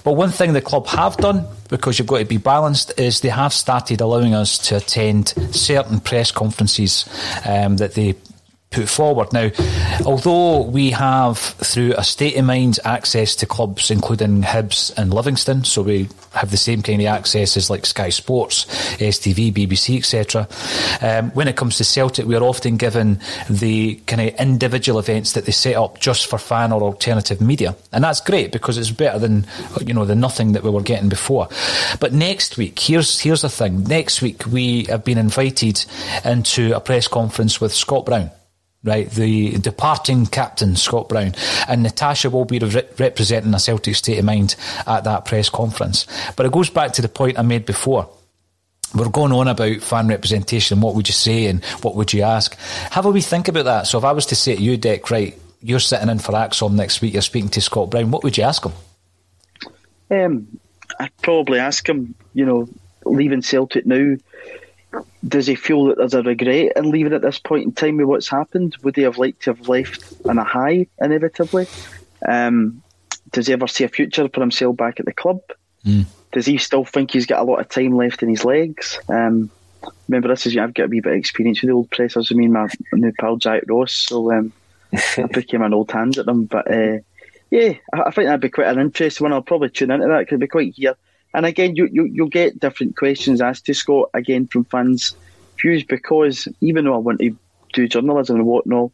[0.03, 3.29] But one thing the club have done, because you've got to be balanced, is they
[3.29, 7.05] have started allowing us to attend certain press conferences
[7.45, 8.15] um, that they
[8.73, 9.31] put forward.
[9.31, 9.51] Now,
[10.05, 15.63] although we have, through a state of mind, access to clubs including Hibs and Livingston,
[15.63, 18.65] so we have the same kind of access as like Sky Sports,
[18.97, 20.47] STV, BBC, etc.
[21.01, 25.33] Um, when it comes to Celtic, we are often given the kind of individual events
[25.33, 28.91] that they set up just for fan or alternative media, and that's great because it's
[28.91, 29.45] better than
[29.85, 31.47] you know the nothing that we were getting before.
[31.99, 35.85] But next week, here's here's the thing: next week we have been invited
[36.25, 38.31] into a press conference with Scott Brown
[38.83, 39.09] right?
[39.09, 41.33] The departing captain, Scott Brown.
[41.67, 46.05] And Natasha will be re- representing a Celtic state of mind at that press conference.
[46.35, 48.09] But it goes back to the point I made before.
[48.93, 50.81] We're going on about fan representation.
[50.81, 52.55] What would you say and what would you ask?
[52.91, 53.87] Have a wee think about that.
[53.87, 56.73] So if I was to say to you, Deck, right, you're sitting in for ACSOM
[56.73, 58.73] next week, you're speaking to Scott Brown, what would you ask him?
[60.11, 60.59] Um,
[60.99, 62.67] I'd probably ask him, you know,
[63.05, 64.15] leaving Celtic now,
[65.27, 68.07] does he feel that there's a regret in leaving at this point in time with
[68.07, 68.75] what's happened?
[68.83, 71.67] Would he have liked to have left on a high, inevitably?
[72.27, 72.81] Um,
[73.31, 75.41] does he ever see a future for himself back at the club?
[75.85, 76.05] Mm.
[76.31, 78.99] Does he still think he's got a lot of time left in his legs?
[79.07, 79.49] Um,
[80.07, 82.31] remember, this is I've got a wee bit of experience with the old pressers.
[82.31, 84.51] I mean, my, new pal Jack Ross, so um,
[84.91, 86.45] I became an old hand at them.
[86.45, 86.97] But uh,
[87.49, 89.33] yeah, I, I, think that'd be quite an interesting one.
[89.33, 90.95] I'll probably tune into that because it'd be quite here
[91.33, 95.15] and again, you, you, you'll get different questions asked to Scott, again, from fans'
[95.59, 97.35] views, because even though I want to
[97.73, 98.91] do journalism and whatnot,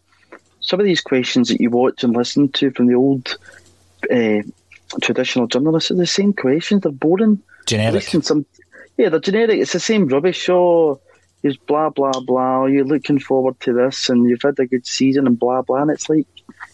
[0.62, 3.38] some of these questions that you watch and listen to from the old
[4.12, 4.42] uh,
[5.02, 6.84] traditional journalists are the same questions.
[6.84, 7.42] They're boring.
[7.66, 8.04] Generic.
[8.04, 8.46] Some,
[8.98, 9.60] yeah, they're generic.
[9.60, 10.50] It's the same rubbish.
[10.50, 11.00] Oh,
[11.42, 12.66] there's blah, blah, blah.
[12.66, 15.82] You're looking forward to this and you've had a good season and blah, blah.
[15.82, 16.28] And it's like,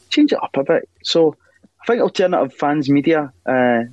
[0.09, 0.89] change it up a bit.
[1.03, 1.35] So
[1.81, 3.83] I think alternative fans media uh,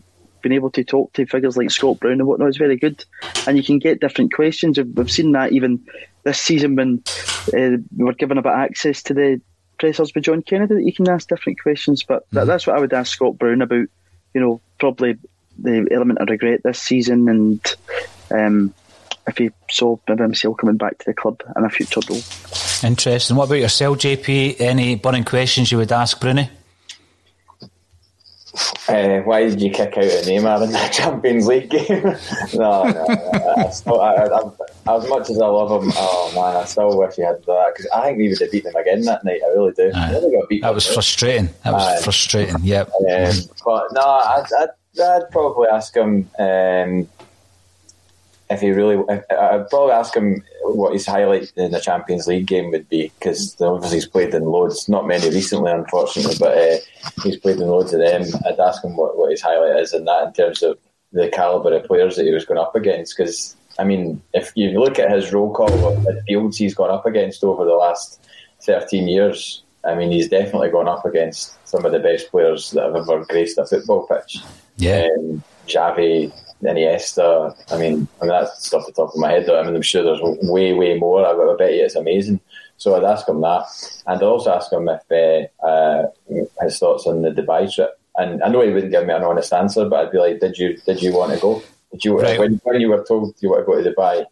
[0.43, 3.05] being able to talk to figures like Scott Brown and whatnot is very good,
[3.47, 4.79] and you can get different questions.
[4.79, 5.85] We've seen that even
[6.25, 7.03] this season when
[7.55, 9.41] uh, we were given a bit of access to the
[9.79, 12.03] pressers with John Kennedy that you can ask different questions.
[12.03, 13.87] But that, that's what I would ask Scott Brown about.
[14.35, 15.19] You know, probably
[15.59, 17.77] the element of regret this season and.
[18.31, 18.75] Um,
[19.27, 22.21] if he saw maybe himself coming back to the club in a future role.
[22.83, 23.37] Interesting.
[23.37, 24.61] What about yourself, JP?
[24.61, 26.51] Any burning questions you would ask Broony?
[28.89, 31.87] Uh, why did you kick out a Neymar in the Champions League game?
[32.55, 33.55] no, no, no.
[33.57, 37.17] I still, I, I, as much as I love him, oh man, I still wish
[37.17, 39.41] he had that because I think we would have beaten him again that night.
[39.43, 39.91] I really do.
[39.95, 41.49] Really that was frustrating.
[41.65, 42.57] That was frustrating.
[42.63, 42.89] Yep.
[42.89, 43.35] Um,
[43.65, 46.29] but no, I'd, I'd, I'd, probably ask him.
[46.39, 47.09] Um,
[48.53, 52.71] if he really, I'd probably ask him what his highlight in the Champions League game
[52.71, 56.77] would be because obviously he's played in loads, not many recently, unfortunately, but uh,
[57.23, 58.23] he's played in loads of them.
[58.47, 60.79] I'd ask him what, what his highlight is in that in terms of
[61.13, 63.17] the caliber of players that he was going up against.
[63.17, 66.91] Because I mean, if you look at his roll call, of the fields he's gone
[66.91, 68.25] up against over the last
[68.63, 72.85] thirteen years, I mean, he's definitely gone up against some of the best players that
[72.85, 74.39] have ever graced a football pitch.
[74.77, 77.55] Yeah, um, Xavi, Iniesta.
[77.71, 79.47] I mean, I mean that's off the top of my head.
[79.47, 79.61] Though.
[79.61, 81.27] I mean, I'm sure there's way, way more.
[81.27, 82.41] I, I bet you it's amazing.
[82.77, 83.65] So I'd ask him that,
[84.07, 86.07] and I'd also ask him if uh, uh,
[86.63, 87.99] his thoughts on the Dubai trip.
[88.17, 90.59] And I know he wouldn't give me an honest answer, but I'd be like, "Did
[90.59, 91.63] you did you want to go?
[91.93, 92.39] Did you right.
[92.39, 94.27] when, when you were told you want to go to Dubai?"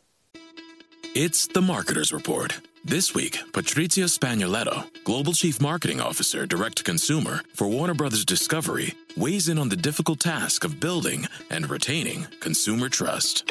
[1.15, 2.61] It's the Marketers Report.
[2.85, 8.95] This week, Patrizia Spagnoletto, Global Chief Marketing Officer, Direct to Consumer for Warner Brothers Discovery,
[9.17, 13.51] weighs in on the difficult task of building and retaining consumer trust.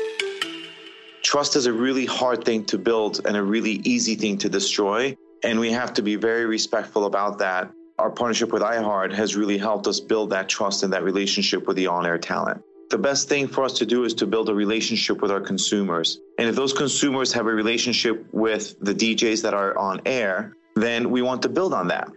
[1.23, 5.15] Trust is a really hard thing to build and a really easy thing to destroy.
[5.43, 7.71] And we have to be very respectful about that.
[7.97, 11.75] Our partnership with iHeart has really helped us build that trust and that relationship with
[11.77, 14.53] the on air talent the best thing for us to do is to build a
[14.53, 16.19] relationship with our consumers.
[16.37, 21.11] And if those consumers have a relationship with the DJs that are on air, then
[21.11, 22.09] we want to build on that.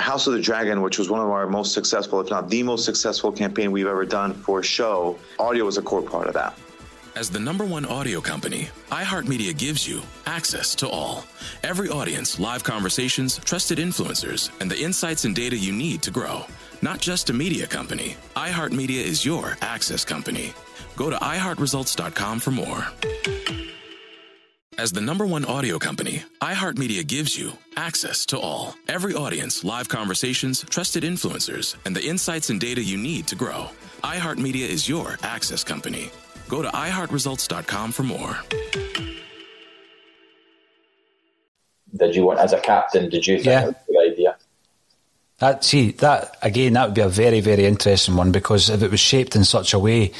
[0.00, 2.84] House of the Dragon, which was one of our most successful, if not the most
[2.84, 6.56] successful campaign we've ever done for a show, audio was a core part of that.
[7.16, 11.24] As the number one audio company, iHeartMedia gives you access to all.
[11.64, 16.44] Every audience, live conversations, trusted influencers, and the insights and data you need to grow.
[16.82, 20.54] Not just a media company, iHeartMedia is your access company.
[20.96, 22.86] Go to iHeartResults.com for more.
[24.80, 28.74] As the number one audio company, iHeartMedia gives you access to all.
[28.88, 33.68] Every audience, live conversations, trusted influencers, and the insights and data you need to grow.
[34.02, 36.08] iHeartMedia is your access company.
[36.48, 38.38] Go to iHeartResults.com for more.
[41.94, 43.64] Did you want, as a captain, did you think yeah.
[43.64, 44.36] it was a good idea?
[45.40, 46.74] That see that again.
[46.74, 49.72] That would be a very very interesting one because if it was shaped in such
[49.72, 50.12] a way,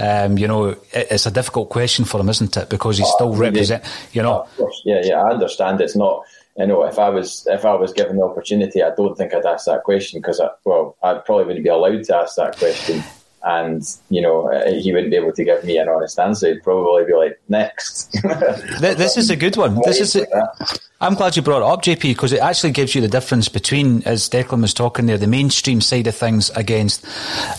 [0.00, 2.70] um, you know, it, it's a difficult question for him, isn't it?
[2.70, 3.84] Because he oh, still represent.
[4.12, 4.48] You know.
[4.84, 5.80] Yeah, yeah, I understand.
[5.80, 6.24] It's not.
[6.56, 9.46] You know, if I was if I was given the opportunity, I don't think I'd
[9.46, 13.02] ask that question because, I, well, I probably wouldn't be allowed to ask that question
[13.44, 16.48] and you know he wouldn't be able to give me an honest answer.
[16.48, 18.12] He'd probably be like, "Next."
[18.80, 19.80] this is a good one.
[19.84, 20.16] This is.
[20.16, 20.56] A,
[21.00, 24.04] I'm glad you brought it up, JP, because it actually gives you the difference between,
[24.04, 27.04] as Declan was talking there, the mainstream side of things against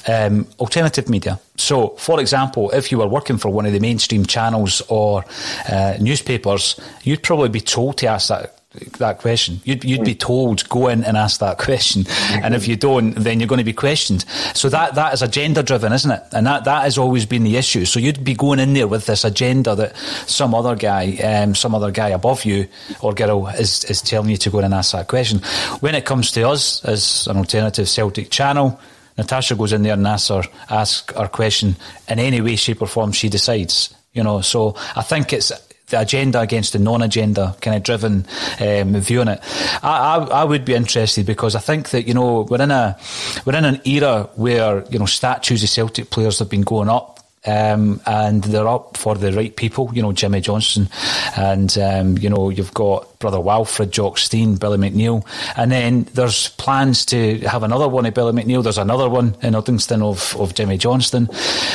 [0.08, 1.38] um, alternative media.
[1.58, 5.26] So, for example, if you were working for one of the mainstream channels or
[5.70, 8.63] uh, newspapers, you'd probably be told to ask that
[8.98, 9.62] that question.
[9.64, 12.06] You'd, you'd be told, go in and ask that question.
[12.32, 14.26] And if you don't, then you're going to be questioned.
[14.56, 16.24] So that, that is agenda driven, isn't it?
[16.32, 17.86] And that, that has always been the issue.
[17.86, 21.76] So you'd be going in there with this agenda that some other guy, um, some
[21.76, 22.68] other guy above you
[23.02, 25.40] or girl is, is telling you to go in and ask that question.
[25.80, 28.80] When it comes to us as an alternative Celtic channel,
[29.18, 31.76] Natasha goes in there and asks her, asks her question
[32.08, 33.94] in any way, shape or form she decides.
[34.14, 35.52] You know, so I think it's
[35.94, 38.26] agenda against the non-agenda kind of driven
[38.60, 39.40] um, view on it.
[39.84, 42.98] I, I, I, would be interested because I think that you know we're in a
[43.46, 47.20] we're in an era where you know statues of Celtic players have been going up.
[47.46, 50.88] Um, and they're up for the right people, you know, Jimmy Johnstone,
[51.36, 55.28] and um, you know, you've got brother Walfrid, Jock Stein, Billy McNeill,
[55.58, 58.64] and then there's plans to have another one of Billy McNeill.
[58.64, 61.28] There's another one in Uddingston of, of Jimmy Johnstone,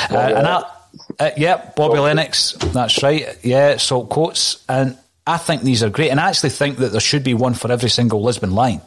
[0.09, 0.78] uh, and that
[1.19, 1.99] uh, yep, Bobby.
[1.99, 2.53] Lennox.
[2.53, 3.37] That's right.
[3.43, 4.63] Yeah, Saltcoats.
[4.69, 6.09] And I think these are great.
[6.09, 8.81] And I actually think that there should be one for every single Lisbon Lion.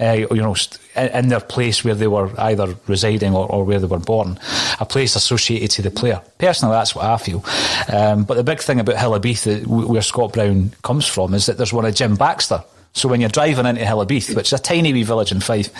[0.00, 0.56] Uh, you know,
[0.96, 4.36] in their place where they were either residing or, or, where they were born,
[4.80, 6.20] a place associated to the player.
[6.38, 7.44] Personally, that's what I feel.
[7.92, 11.46] Um, but the big thing about Hill of Beath, where Scott Brown comes from, is
[11.46, 12.64] that there's one of Jim Baxter
[12.94, 15.40] So when you're driving into Hill of Beath, which is a tiny wee village in
[15.40, 15.70] Fife,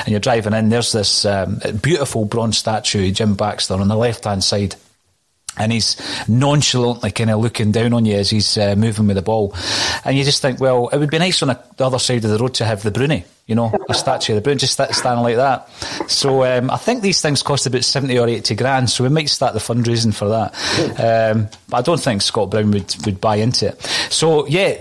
[0.00, 3.96] and you're driving in, there's this um, beautiful bronze statue, of Jim Baxter, on the
[3.96, 4.76] left hand side
[5.56, 5.96] and he's
[6.28, 9.54] nonchalantly kind of looking down on you as he's uh, moving with the ball.
[10.04, 12.38] And you just think, well, it would be nice on the other side of the
[12.38, 15.36] road to have the Broony, you know, a statue of the Broony, just standing like
[15.36, 15.68] that.
[16.10, 19.28] So um, I think these things cost about 70 or 80 grand, so we might
[19.28, 20.52] start the fundraising for that.
[21.34, 23.80] Um, but I don't think Scott Brown would, would buy into it.
[24.10, 24.76] So, yeah,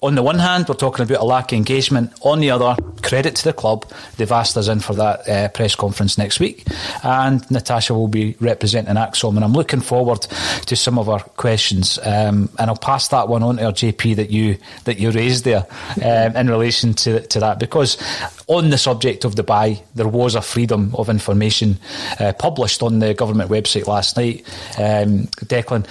[0.00, 2.12] on the one hand, we're talking about a lack of engagement.
[2.22, 3.84] On the other, credit to the club.
[4.16, 6.64] They've asked us in for that uh, press conference next week.
[7.02, 9.34] And Natasha will be representing ACSOM.
[9.34, 11.98] And I'm looking forward to some of our questions.
[12.04, 15.44] Um, and I'll pass that one on to our JP that you, that you raised
[15.44, 17.58] there um, in relation to, to that.
[17.58, 17.98] Because
[18.46, 21.76] on the subject of Dubai, there was a freedom of information
[22.20, 24.46] uh, published on the government website last night.
[24.78, 25.88] Um, Declan,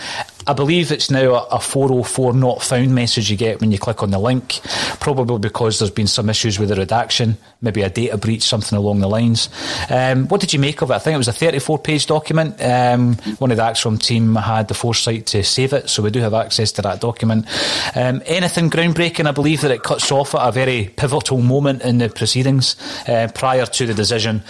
[0.48, 4.12] I believe it's now a, 404 not found message you get when you click on
[4.12, 4.62] the link,
[5.02, 9.00] probably because there's been some issues with the redaction, maybe a data breach, something along
[9.00, 9.50] the lines.
[9.90, 10.94] Um, what did you make of it?
[10.94, 12.62] I think it was a 34 page document.
[12.62, 16.22] Um, one of the ACSOM team had the foresight to save it, so we do
[16.22, 17.46] have access to that document.
[17.94, 19.28] Um, anything groundbreaking?
[19.28, 22.78] I believe that it cuts off at a very pivotal moment in the proceedings
[23.10, 24.44] uh, prior to the decision,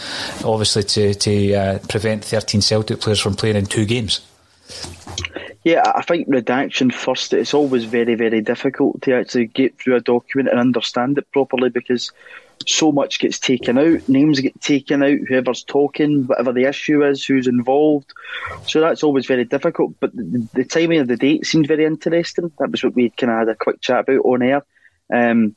[0.46, 4.22] obviously, to, to uh, prevent 13 Celtic players from playing in two games.
[5.64, 10.02] Yeah, I think redaction first, it's always very, very difficult to actually get through a
[10.02, 12.12] document and understand it properly because
[12.66, 17.24] so much gets taken out, names get taken out, whoever's talking, whatever the issue is,
[17.26, 18.14] who's involved.
[18.66, 19.94] So that's always very difficult.
[20.00, 22.52] But the, the timing of the date seemed very interesting.
[22.60, 24.64] That was what we kind of had a quick chat about on air.
[25.14, 25.56] Um,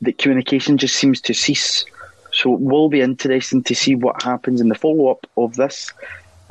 [0.00, 1.84] that communication just seems to cease.
[2.32, 5.92] So it will be interesting to see what happens in the follow up of this.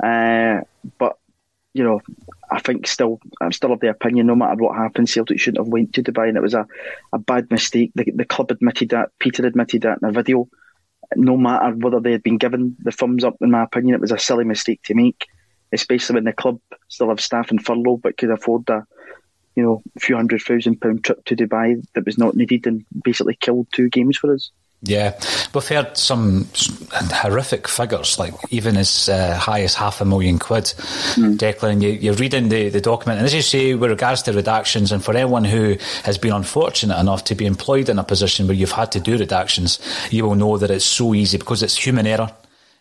[0.02, 0.60] Uh,
[0.98, 1.18] but
[1.74, 2.00] you know,
[2.50, 4.26] I think still, I'm still of the opinion.
[4.26, 6.66] No matter what happens, Celtic shouldn't have went to Dubai, and it was a,
[7.12, 7.92] a bad mistake.
[7.94, 9.10] The, the club admitted that.
[9.18, 10.48] Peter admitted that in a video.
[11.16, 14.12] No matter whether they had been given the thumbs up, in my opinion, it was
[14.12, 15.26] a silly mistake to make,
[15.72, 18.86] especially when the club still have staff in furlough but could afford a,
[19.56, 23.36] you know, few hundred thousand pound trip to Dubai that was not needed and basically
[23.40, 24.50] killed two games for us.
[24.84, 25.16] Yeah,
[25.54, 26.48] we've heard some
[26.92, 30.64] horrific figures, like even as uh, high as half a million quid.
[31.14, 31.36] Mm.
[31.36, 34.90] Declan, you, are reading the, the document, and as you say, with regards to redactions,
[34.90, 38.56] and for anyone who has been unfortunate enough to be employed in a position where
[38.56, 39.78] you've had to do redactions,
[40.10, 42.32] you will know that it's so easy because it's human error.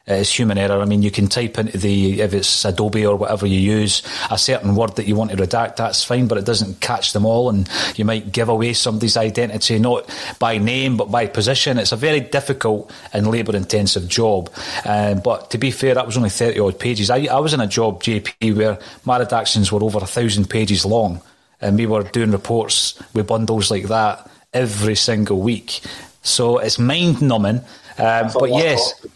[0.10, 0.82] Uh, it's human error.
[0.82, 4.38] I mean, you can type into the, if it's Adobe or whatever you use, a
[4.38, 7.50] certain word that you want to redact, that's fine, but it doesn't catch them all.
[7.50, 11.78] And you might give away somebody's identity, not by name, but by position.
[11.78, 14.50] It's a very difficult and labour intensive job.
[14.86, 17.12] Um, but to be fair, that was only 30 odd pages.
[17.12, 20.84] I, I was in a job, JP, where my redactions were over a thousand pages
[20.84, 21.22] long.
[21.62, 25.82] And we were doing reports with bundles like that every single week.
[26.24, 27.62] So it's mind numbing.
[27.98, 29.12] Um, but yes, lot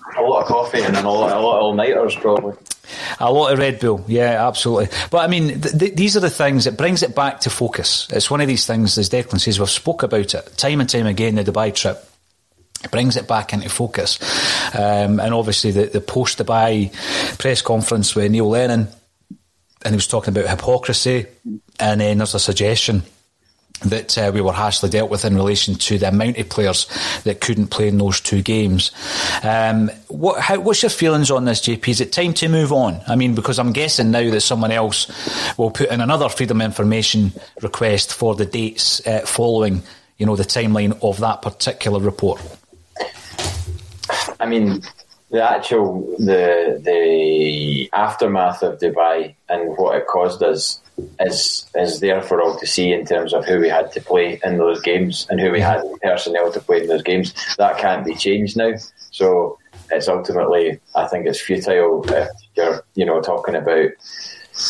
[0.45, 2.55] of coffee and a lot, a lot of all nighters probably.
[3.19, 4.95] A lot of Red Bull, yeah, absolutely.
[5.09, 6.65] But I mean, th- th- these are the things.
[6.65, 8.07] that brings it back to focus.
[8.11, 11.07] It's one of these things, as Declan says, we've spoke about it time and time
[11.07, 11.35] again.
[11.35, 12.03] The Dubai trip
[12.83, 14.19] it brings it back into focus,
[14.75, 16.93] um, and obviously the, the post Dubai
[17.39, 18.87] press conference with Neil Lennon,
[19.83, 21.25] and he was talking about hypocrisy,
[21.79, 23.03] and then there's a suggestion
[23.81, 26.87] that uh, we were harshly dealt with in relation to the amount of players
[27.23, 28.91] that couldn't play in those two games.
[29.43, 31.87] Um, what, how, what's your feelings on this, JP?
[31.87, 33.01] Is it time to move on?
[33.07, 35.11] I mean, because I'm guessing now that someone else
[35.57, 39.83] will put in another freedom of information request for the dates uh, following,
[40.17, 42.41] you know, the timeline of that particular report.
[44.39, 44.81] I mean,
[45.31, 50.79] the actual the the aftermath of Dubai and what it caused us
[51.19, 54.39] is is there for all to see in terms of who we had to play
[54.43, 56.07] in those games and who we had mm-hmm.
[56.07, 57.33] personnel to play in those games.
[57.57, 58.73] That can't be changed now.
[59.11, 59.59] So
[59.91, 63.89] it's ultimately, I think it's futile if you're, you know, talking about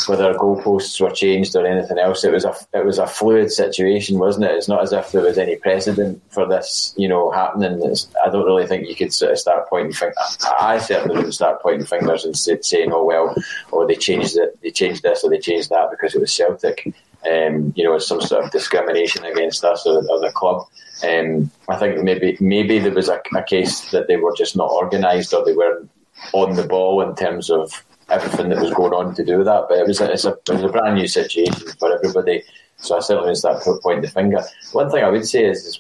[0.08, 2.24] whether goalposts were changed or anything else.
[2.24, 4.52] It was a it was a fluid situation, wasn't it?
[4.52, 7.80] It's not as if there was any precedent for this, you know, happening.
[7.84, 10.38] It's, I don't really think you could sort of start pointing fingers.
[10.60, 13.36] I certainly wouldn't start pointing fingers and saying, "Oh well,
[13.72, 16.94] or they changed it, they changed this or they changed that because it was Celtic."
[17.30, 20.68] Um, you know, it's some sort of discrimination against us or, or the club.
[21.04, 24.72] Um, I think maybe maybe there was a, a case that they were just not
[24.72, 25.90] organised or they weren't
[26.34, 29.66] on the ball in terms of everything that was going on to do that.
[29.70, 32.44] But it was a, a, it was a brand new situation for everybody.
[32.78, 34.44] So I certainly was that point the finger.
[34.74, 35.80] One thing I would say is, is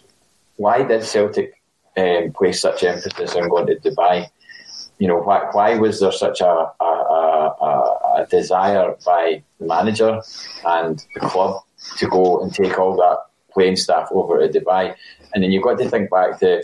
[0.57, 1.61] why did Celtic
[1.97, 4.27] um, place such emphasis on going to Dubai?
[4.97, 10.21] You know, why, why was there such a, a, a, a desire by the manager
[10.65, 11.61] and the club
[11.97, 13.17] to go and take all that
[13.55, 14.95] playing staff over to Dubai.
[15.33, 16.63] And then you've got to think back to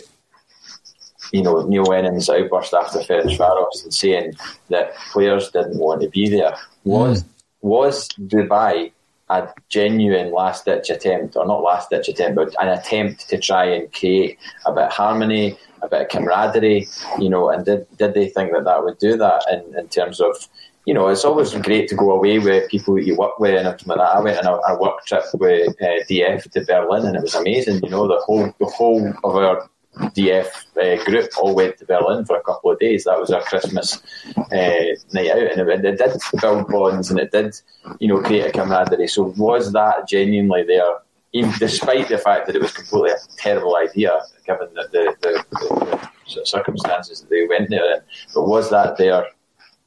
[1.32, 4.34] you know, Neil Lennon's outburst after Ferencvaros and saying
[4.68, 6.56] that players didn't want to be there.
[6.84, 7.28] Was mm.
[7.62, 8.92] was Dubai
[9.32, 13.64] a genuine last ditch attempt, or not last ditch attempt, but an attempt to try
[13.64, 16.86] and create a bit of harmony, a bit of camaraderie,
[17.18, 20.20] you know, and did, did they think that that would do that in, in terms
[20.20, 20.36] of,
[20.84, 23.66] you know, it's always great to go away with people that you work with and
[23.66, 24.16] everything like that.
[24.16, 27.34] I went on a, a work trip with uh, DF to Berlin and it was
[27.34, 30.46] amazing, you know, the whole, the whole of our DF
[30.80, 33.04] uh, group all went to Berlin for a couple of days.
[33.04, 34.02] That was our Christmas
[34.36, 37.54] uh, night out, and it, it, did build bonds and it did,
[37.98, 39.06] you know, create a camaraderie.
[39.08, 40.94] So was that genuinely there,
[41.32, 46.08] even despite the fact that it was completely a terrible idea, given the, the, the,
[46.34, 48.00] the circumstances that they went there in?
[48.34, 49.26] But was that there?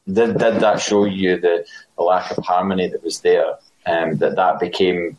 [0.08, 1.66] Did, did that show you the,
[1.98, 3.56] the lack of harmony that was there?
[3.88, 5.18] Um, that that became,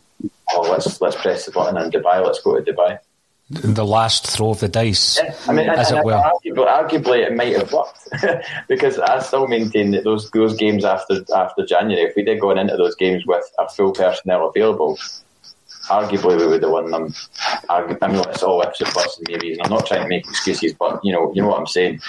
[0.53, 2.24] oh, let's let's press the button in Dubai.
[2.24, 2.99] Let's go to Dubai
[3.49, 6.12] the last throw of the dice, yeah, I mean, as it were.
[6.12, 8.09] Arguably, arguably, it might have worked
[8.68, 12.51] because I still maintain that those those games after after January, if we did go
[12.51, 14.99] into those games with a full personnel available,
[15.88, 17.14] arguably we would have won them.
[17.68, 20.26] I mean, it's all ifs and buts and maybes, and I'm not trying to make
[20.26, 22.01] excuses, but you know, you know what I'm saying.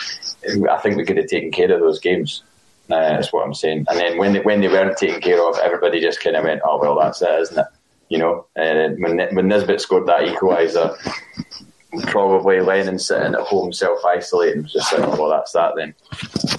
[0.69, 2.41] I think we could have taken care of those games.
[2.89, 3.85] Uh, that's what I'm saying.
[3.89, 6.61] And then when they, when they weren't taken care of, everybody just kind of went,
[6.65, 7.67] "Oh well, that's it, isn't it?"
[8.09, 10.95] You know, uh, when when Nisbet scored that equaliser,
[12.03, 15.93] probably Lennon sitting at home self isolating, just like, well, that's that then.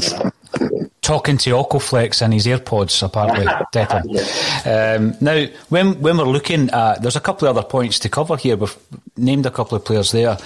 [0.03, 0.91] You know?
[1.01, 4.97] Talking to Okoflex in his AirPods, apparently, Declan.
[4.97, 8.37] Um, now, when when we're looking at, there's a couple of other points to cover
[8.37, 8.57] here.
[8.57, 8.77] We've
[9.17, 10.37] named a couple of players there.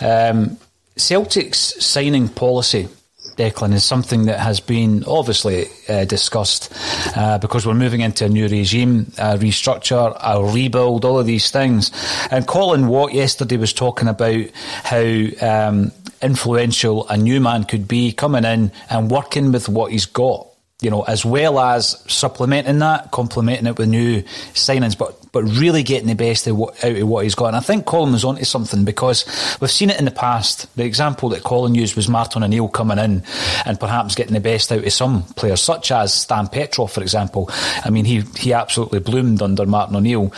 [0.00, 0.58] Um,
[0.96, 2.88] Celtic's signing policy
[3.36, 6.72] Declan, is something that has been obviously uh, discussed
[7.16, 11.50] uh, because we're moving into a new regime, a restructure, a rebuild, all of these
[11.50, 11.90] things.
[12.30, 14.44] And Colin Watt yesterday was talking about
[14.84, 20.06] how um, influential a new man could be coming in and working with what he's
[20.06, 20.46] got
[20.82, 24.22] you know, as well as supplementing that, complementing it with new
[24.52, 27.48] signings, but but really getting the best out of what he's got.
[27.48, 29.26] And I think Colin was onto something because
[29.60, 30.74] we've seen it in the past.
[30.76, 33.22] The example that Colin used was Martin O'Neill coming in
[33.66, 37.50] and perhaps getting the best out of some players, such as Stan Petrov, for example.
[37.84, 40.32] I mean, he he absolutely bloomed under Martin O'Neill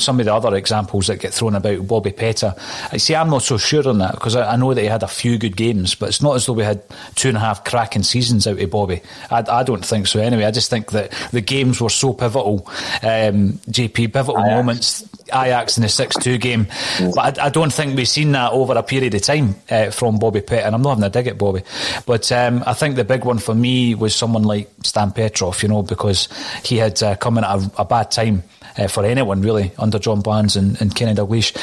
[0.00, 2.58] some of the other examples that get thrown about, Bobby Petta.
[2.92, 5.02] I see, I'm not so sure on that because I, I, know that he had
[5.02, 6.82] a few good games, but it's not as though we had
[7.14, 9.02] two and a half cracking seasons out of Bobby.
[9.30, 10.44] I, I don't think so anyway.
[10.44, 12.66] I just think that the games were so pivotal,
[13.02, 14.50] um, JP, pivotal Ajax.
[14.50, 15.08] moments.
[15.32, 16.66] Ajax in the 6 2 game.
[17.14, 20.18] But I, I, don't think we've seen that over a period of time uh, from
[20.18, 21.62] Bobby Petta, and I'm not having a dig at Bobby.
[22.06, 25.68] But um, I think the big one for me was someone like Stan Petrov, you
[25.68, 26.28] know, because
[26.64, 28.42] he had uh, come in at a, a bad time
[28.80, 31.56] uh, for anyone really under John Barnes and, and Kenny Dalglish.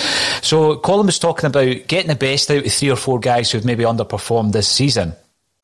[0.43, 3.65] So Colin was talking about getting the best out of three or four guys who've
[3.65, 5.13] maybe underperformed this season.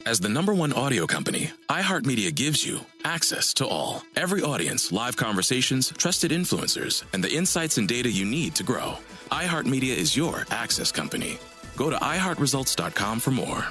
[0.06, 4.04] As the number one audio company, iHeartMedia gives you access to all.
[4.18, 8.98] Every audience, live conversations, trusted influencers, and the insights and data you need to grow.
[9.32, 11.38] iHeartMedia is your access company.
[11.78, 13.66] Go to iHeartResults.com for more.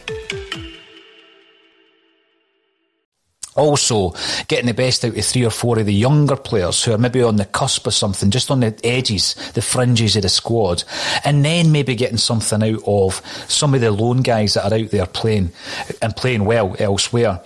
[3.55, 4.15] Also
[4.49, 7.23] getting the best out of three or four of the younger players who are maybe
[7.23, 10.85] on the cusp of something, just on the edges, the fringes of the squad,
[11.25, 14.91] and then maybe getting something out of some of the lone guys that are out
[14.91, 15.51] there playing
[16.01, 17.41] and playing well elsewhere.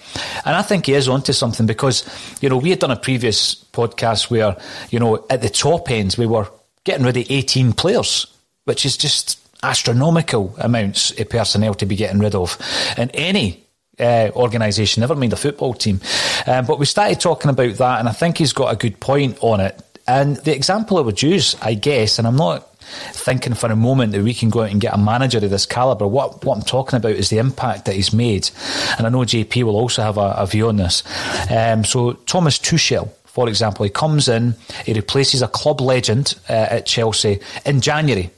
[0.44, 2.04] And I think he is onto something because,
[2.40, 4.56] you know, we had done a previous podcast where,
[4.90, 6.48] you know, at the top ends we were
[6.84, 8.26] getting rid of 18 players,
[8.64, 12.56] which is just astronomical amounts of personnel to be getting rid of.
[12.96, 13.65] And any
[13.98, 16.00] uh, organisation, never mind a football team.
[16.46, 19.38] Um, but we started talking about that, and I think he's got a good point
[19.40, 19.80] on it.
[20.08, 22.76] And the example I would use, I guess, and I'm not
[23.12, 25.66] thinking for a moment that we can go out and get a manager of this
[25.66, 26.06] calibre.
[26.06, 28.50] What, what I'm talking about is the impact that he's made.
[28.96, 31.02] And I know JP will also have a, a view on this.
[31.50, 36.52] Um, so, Thomas Tuchel, for example, he comes in, he replaces a club legend uh,
[36.52, 38.30] at Chelsea in January.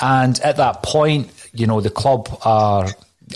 [0.00, 2.88] And at that point, you know, the club are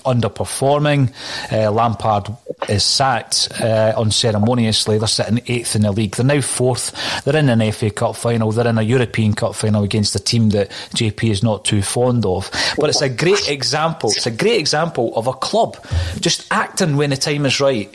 [0.04, 1.12] underperforming.
[1.52, 2.28] Uh, Lampard
[2.68, 4.98] is sacked uh, unceremoniously.
[4.98, 6.16] They're sitting eighth in the league.
[6.16, 6.92] They're now fourth.
[7.24, 8.52] They're in an FA Cup final.
[8.52, 12.26] They're in a European Cup final against a team that JP is not too fond
[12.26, 12.50] of.
[12.78, 14.10] But it's a great example.
[14.10, 15.76] It's a great example of a club
[16.20, 17.94] just acting when the time is right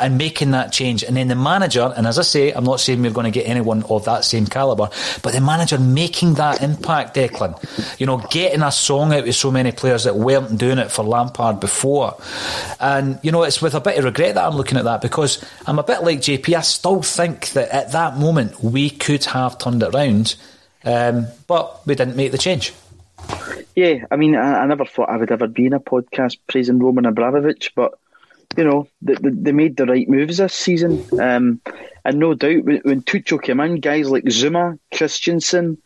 [0.00, 1.02] and making that change.
[1.02, 3.48] And then the manager, and as I say, I'm not saying we're going to get
[3.48, 4.90] anyone of that same calibre,
[5.22, 9.50] but the manager making that impact, Declan, you know, getting a song out of so
[9.50, 12.16] many players that weren't doing it for Lampard before.
[12.78, 15.44] And, you know, it's with a bit of regret that I'm looking at that because
[15.66, 16.54] I'm a bit like JP.
[16.54, 20.36] I still think that at that moment we could have turned it around
[20.84, 22.72] Um, but we didn't make the change.
[23.74, 26.78] Yeah, I mean, I, I, never thought I would ever be in a podcast praising
[26.78, 27.98] Roman Abramovich, but
[28.56, 31.04] you know, they, they, made the right moves this season.
[31.20, 31.60] Um,
[32.04, 35.78] and no doubt, when, when Tuchel came in, guys like Zouma, Christensen,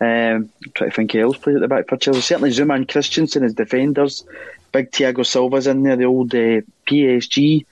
[0.00, 2.20] um, try to think who else played at the back for Chelsea.
[2.20, 4.24] Certainly Zouma and Christensen as defenders.
[4.72, 7.64] Big Thiago Silva's in there, the old uh, PSG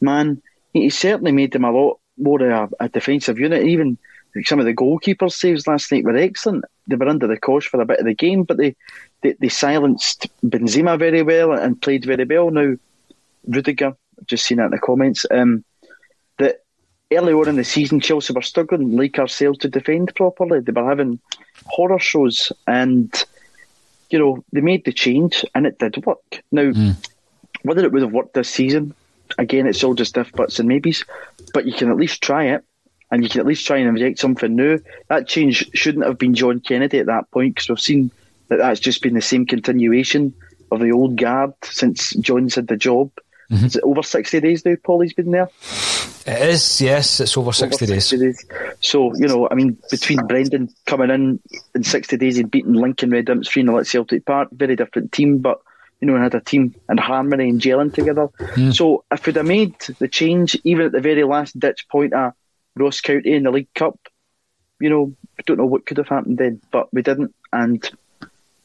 [0.00, 0.40] man.
[0.72, 3.64] He certainly made them a lot more a, a defensive unit.
[3.64, 3.98] Even
[4.44, 6.64] some of the goalkeepers' saves last night were excellent.
[6.86, 8.76] They were under the cosh for a bit of the game, but they,
[9.22, 12.50] they, they silenced Benzema very well and played very well.
[12.50, 12.74] Now,
[13.46, 15.64] Rudiger, I've just seen that in the comments, um,
[16.38, 16.64] that
[17.12, 20.60] early on in the season, Chelsea were struggling, like ourselves, to defend properly.
[20.60, 21.20] They were having
[21.64, 23.12] horror shows, and
[24.10, 26.42] you know they made the change, and it did work.
[26.52, 27.10] Now, mm.
[27.62, 28.94] whether it would have worked this season,
[29.38, 31.04] again, it's all just if buts and maybes.
[31.52, 32.64] But you can at least try it,
[33.10, 34.78] and you can at least try and inject something new.
[35.08, 38.10] That change shouldn't have been John Kennedy at that point because we've seen
[38.48, 40.34] that that's just been the same continuation
[40.70, 43.10] of the old guard since John's had the job.
[43.50, 43.66] Mm-hmm.
[43.66, 45.48] Is it over 60 days now, Paulie's been there?
[46.26, 48.44] It is, yes, it's over 60, over 60 days.
[48.44, 48.76] days.
[48.80, 51.40] So, you know, I mean, between Brendan coming in
[51.74, 55.12] in 60 days, he'd beaten Lincoln Red Imps 3 0 at Celtic Park, very different
[55.12, 55.60] team, but,
[56.00, 58.28] you know, had a team in harmony and gelling together.
[58.38, 58.74] Mm.
[58.74, 62.34] So, if we'd have made the change, even at the very last ditch point of
[62.76, 63.98] Ross County in the League Cup,
[64.78, 67.34] you know, I don't know what could have happened then, but we didn't.
[67.52, 67.88] And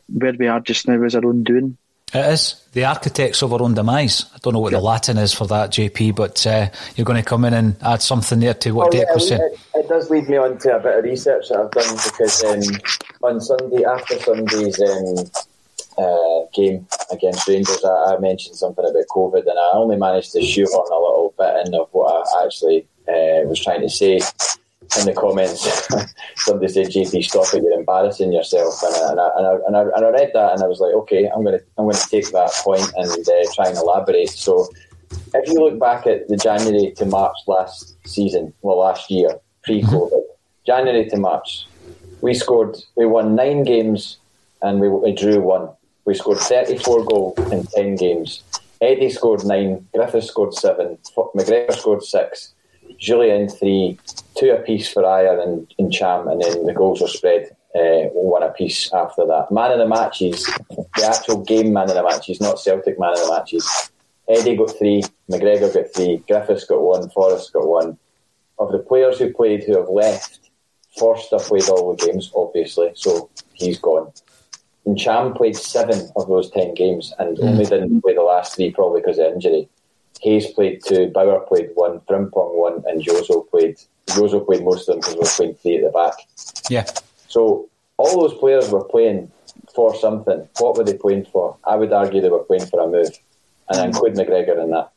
[0.07, 1.77] where we are just now is our own doing.
[2.15, 2.61] It is.
[2.71, 4.25] The architects of our own demise.
[4.33, 7.27] I don't know what the Latin is for that, JP, but uh, you're going to
[7.27, 9.41] come in and add something there to what oh, Dick yeah, was saying.
[9.41, 12.43] It, it, does lead me on to a bit of research that I've done because
[12.43, 12.81] um,
[13.23, 15.25] on Sunday, after Sunday's um,
[15.97, 20.41] uh, game against Rangers, I, I, mentioned something about COVID and I only managed to
[20.41, 24.19] shoot on a little bit in of what I actually uh, was trying to say
[24.99, 25.61] in the comments,
[26.37, 27.63] somebody said, "JP, stop it!
[27.63, 30.67] You're embarrassing yourself." And I, and I, and I, and I, read that, and I
[30.67, 33.67] was like, "Okay, I'm going to I'm going to take that point and uh, try
[33.67, 34.67] and elaborate." So,
[35.33, 39.29] if you look back at the January to March last season, well, last year,
[39.63, 40.65] pre-COVID, mm-hmm.
[40.65, 41.67] January to March,
[42.21, 44.17] we scored, we won nine games,
[44.61, 45.69] and we, we drew one.
[46.05, 48.43] We scored 34 goals in 10 games.
[48.81, 50.97] Eddie scored nine, Griffiths scored seven,
[51.35, 52.53] McGregor scored six,
[52.99, 53.97] Jullien three,
[54.35, 58.43] two apiece for Ajer and, and Ntcham, and then the goals were spread uh, one
[58.43, 59.51] apiece after that.
[59.51, 63.19] Man of the matches, the actual game man of the matches, not Celtic man of
[63.19, 63.91] the matches.
[64.27, 67.97] Eddie got three, McGregor got three, Griffiths got one, Forrest got one.
[68.57, 70.39] Of the players who played who have left,
[70.97, 74.11] Forster played all the games, obviously, so he's gone.
[74.85, 77.43] And Ntcham played seven of those ten games and mm.
[77.43, 79.67] only didn't play the last three, probably because of injury.
[80.21, 83.77] Hayes played two, Bauer played one, Frimpong one, and Jozo played.
[84.07, 86.13] Jozo played most of them because we were playing three at the back.
[86.69, 86.85] Yeah.
[87.27, 89.31] So all those players were playing
[89.73, 90.47] for something.
[90.59, 91.57] What were they playing for?
[91.65, 93.17] I would argue they were playing for a move,
[93.69, 94.91] and I include McGregor in that,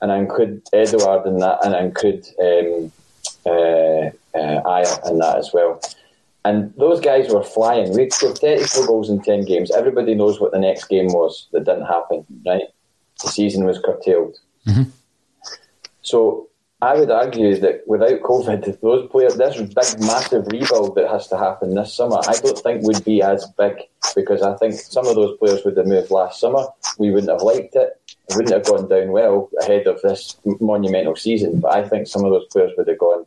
[0.00, 2.92] and I include Edouard in that, and I include um,
[3.46, 5.80] uh, uh, Ajer in that as well.
[6.44, 7.92] And those guys were flying.
[7.92, 9.72] We scored 34 goals in 10 games.
[9.72, 12.68] Everybody knows what the next game was that didn't happen, right?
[13.20, 14.38] The season was curtailed.
[14.66, 14.90] Mm-hmm.
[16.02, 16.48] So
[16.82, 21.38] I would argue that without COVID, those players, this big, massive rebuild that has to
[21.38, 23.76] happen this summer, I don't think would be as big
[24.14, 26.66] because I think some of those players would have moved last summer.
[26.98, 28.00] We wouldn't have liked it.
[28.28, 31.60] It wouldn't have gone down well ahead of this monumental season.
[31.60, 33.24] But I think some of those players would have gone,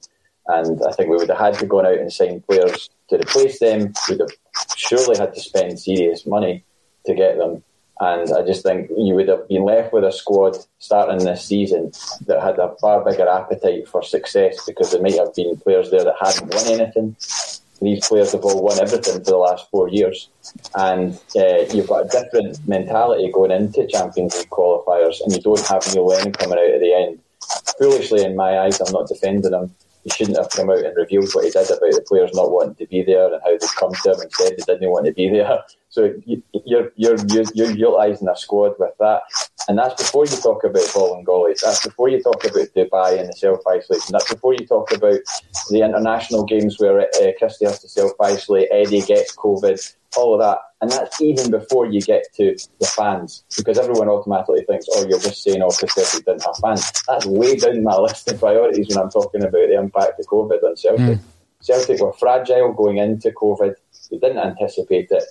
[0.48, 3.60] and I think we would have had to go out and sign players to replace
[3.60, 3.94] them.
[4.08, 4.30] We'd have
[4.76, 6.64] surely had to spend serious money
[7.08, 7.64] to get them.
[8.02, 11.92] And I just think you would have been left with a squad starting this season
[12.28, 16.06] that had a far bigger appetite for success because there might have been players there
[16.06, 17.16] that hadn't won anything.
[17.82, 20.30] These players have all won everything for the last four years.
[20.76, 25.68] And uh, you've got a different mentality going into Champions League qualifiers, and you don't
[25.68, 27.20] have Neil Lennon coming out at the end.
[27.80, 29.74] Foolishly, in my eyes, I'm not defending him
[30.04, 32.76] he shouldn't have come out and revealed what he did about the players not wanting
[32.76, 35.14] to be there and how they come to him and said they didn't want to
[35.14, 35.64] be there.
[35.92, 36.14] So
[36.68, 39.24] you're you're you're, you're utilising a squad with that,
[39.68, 41.60] and that's before you talk about Bolingoli.
[41.60, 44.12] That's before you talk about Dubai and the self isolation.
[44.12, 45.20] That's before you talk about
[45.72, 48.70] the international games where uh, Christie has to self isolate.
[48.72, 50.60] Eddie gets COVID all of that.
[50.82, 55.20] And that's even before you get to the fans, because everyone automatically thinks, oh, you're
[55.20, 56.92] just saying, oh, because Celtic didn't have fans.
[57.08, 60.64] That's way down my list of priorities when I'm talking about the impact of COVID
[60.64, 61.20] on Celtic.
[61.20, 61.22] Mm.
[61.62, 63.76] Celtic were fragile going into COVID.
[64.10, 65.26] They didn't anticipate it.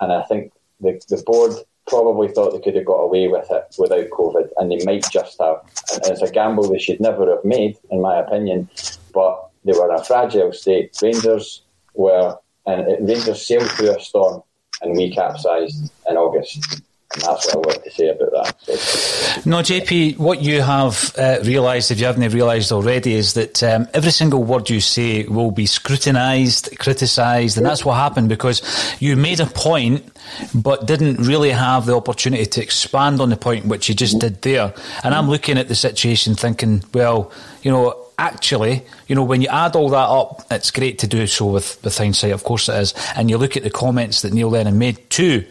[0.00, 1.52] And I think the, the board
[1.86, 5.38] probably thought they could have got away with it without COVID, and they might just
[5.38, 5.58] have.
[5.92, 8.70] And it's a gamble they should never have made, in my opinion.
[9.12, 10.96] But they were in a fragile state.
[11.02, 11.62] Rangers
[11.92, 14.42] were and it, Rangers sailed through a storm
[14.82, 16.82] and we capsized in August.
[17.12, 19.42] And that's what I wanted to say about that.
[19.46, 23.86] No, JP, what you have uh, realised, if you haven't realised already, is that um,
[23.94, 28.62] every single word you say will be scrutinised, criticised, and that's what happened because
[29.00, 30.10] you made a point
[30.54, 34.42] but didn't really have the opportunity to expand on the point which you just did
[34.42, 34.74] there.
[35.04, 37.30] And I'm looking at the situation thinking, well,
[37.62, 41.26] you know, actually, you know, when you add all that up, it's great to do
[41.26, 42.94] so with, with hindsight, of course it is.
[43.16, 45.44] And you look at the comments that Neil Lennon made too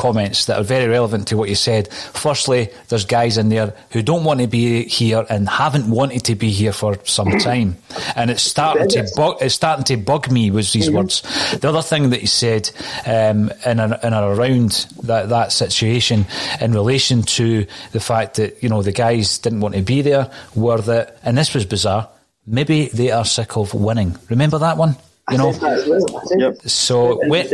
[0.00, 1.92] comments that are very relevant to what you said.
[1.92, 6.34] Firstly, there's guys in there who don't want to be here and haven't wanted to
[6.34, 7.76] be here for some time,
[8.16, 9.36] and it's starting to bug.
[9.42, 10.50] It's starting to bug me.
[10.50, 10.96] Was these mm-hmm.
[10.96, 11.20] words?
[11.58, 12.70] The other thing that he said
[13.06, 16.24] um, in and, in and around that that situation
[16.62, 20.30] in relation to the fact that you know the guys didn't want to be there
[20.54, 22.08] were that, and this was bizarre.
[22.46, 24.16] Maybe they are sick of winning.
[24.30, 24.96] Remember that one?
[25.30, 25.52] You know.
[25.60, 26.24] Well.
[26.36, 26.62] Yep.
[26.62, 27.46] So when,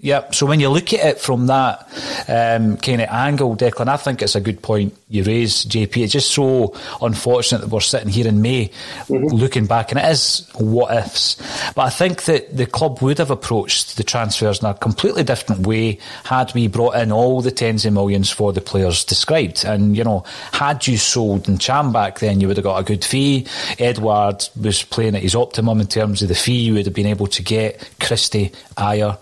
[0.00, 0.34] Yep.
[0.34, 1.80] So when you look at it from that
[2.28, 6.04] um, kind of angle, Declan, I think it's a good point you raise, JP.
[6.04, 9.34] It's just so unfortunate that we're sitting here in May mm-hmm.
[9.34, 11.36] looking back, and it is what ifs.
[11.74, 15.66] But I think that the club would have approached the transfers in a completely different
[15.66, 19.64] way had we brought in all the tens of millions for the players described.
[19.64, 23.04] And, you know, had you sold Ntcham back then, you would have got a good
[23.04, 23.46] fee.
[23.80, 27.06] Edouard was playing at his optimum in terms of the fee you would have been
[27.06, 27.88] able to get.
[27.98, 29.18] Christie, Ajer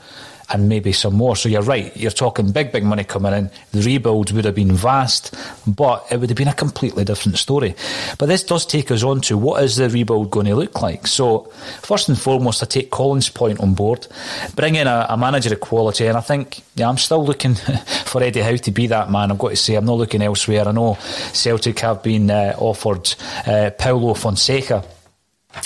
[0.51, 1.37] and maybe some more.
[1.37, 3.51] So you're right, you're talking big, big money coming in.
[3.73, 5.35] The rebuild would have been vast,
[5.67, 7.75] but it would have been a completely different story.
[8.19, 11.07] But this does take us on to what is the rebuild going to look like?
[11.07, 11.51] So,
[11.83, 14.07] first and foremost, I take Colin's point on board,
[14.55, 17.55] bring in a, a manager of quality, and I think, yeah, I'm still looking
[18.05, 19.31] for Eddie Howe to be that man.
[19.31, 20.69] I've got to say, I'm not looking elsewhere.
[20.69, 20.95] I know
[21.33, 23.15] Celtic have been uh, offered
[23.47, 24.85] uh, Paulo Fonseca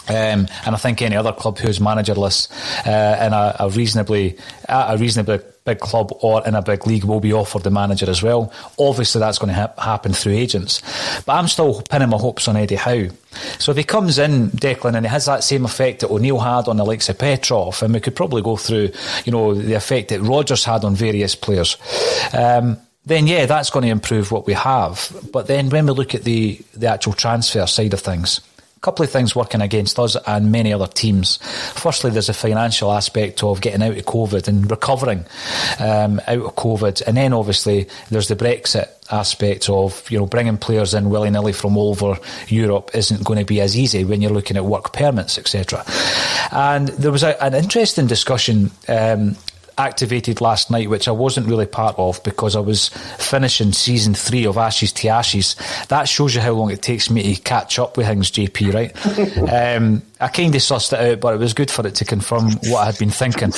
[0.09, 2.51] um, and I think any other club who's managerless
[2.87, 4.39] uh, in a, a reasonably
[4.69, 8.23] a reasonably big club or in a big league will be offered the manager as
[8.23, 8.53] well.
[8.79, 10.83] Obviously, that's going to ha- happen through agents.
[11.27, 13.09] But I'm still pinning my hopes on Eddie Howe.
[13.59, 16.67] So if he comes in, Declan, and he has that same effect that O'Neill had
[16.67, 18.91] on the likes of Petrov, and we could probably go through,
[19.25, 21.77] you know, the effect that Rodgers had on various players.
[22.33, 25.15] Um, then yeah, that's going to improve what we have.
[25.33, 28.41] But then when we look at the the actual transfer side of things,
[28.81, 31.37] couple of things working against us and many other teams.
[31.75, 35.27] Firstly, there's a financial aspect of getting out of COVID and recovering
[35.79, 40.57] um, out of COVID, and then obviously there's the Brexit aspect of you know bringing
[40.57, 42.19] players in willy nilly from all over
[42.49, 45.85] Europe isn't going to be as easy when you're looking at work permits, etc.
[46.53, 49.37] And there was a, an interesting discussion um,
[49.81, 54.47] activated last night, which I wasn't really part of because I was finishing season three
[54.47, 55.57] of Ashes to Ashes.
[55.89, 59.77] That shows you how long it takes me to catch up with things, JP, right?
[59.77, 62.53] um, I kind of sussed it out, but it was good for it to confirm
[62.69, 63.53] what I had been thinking.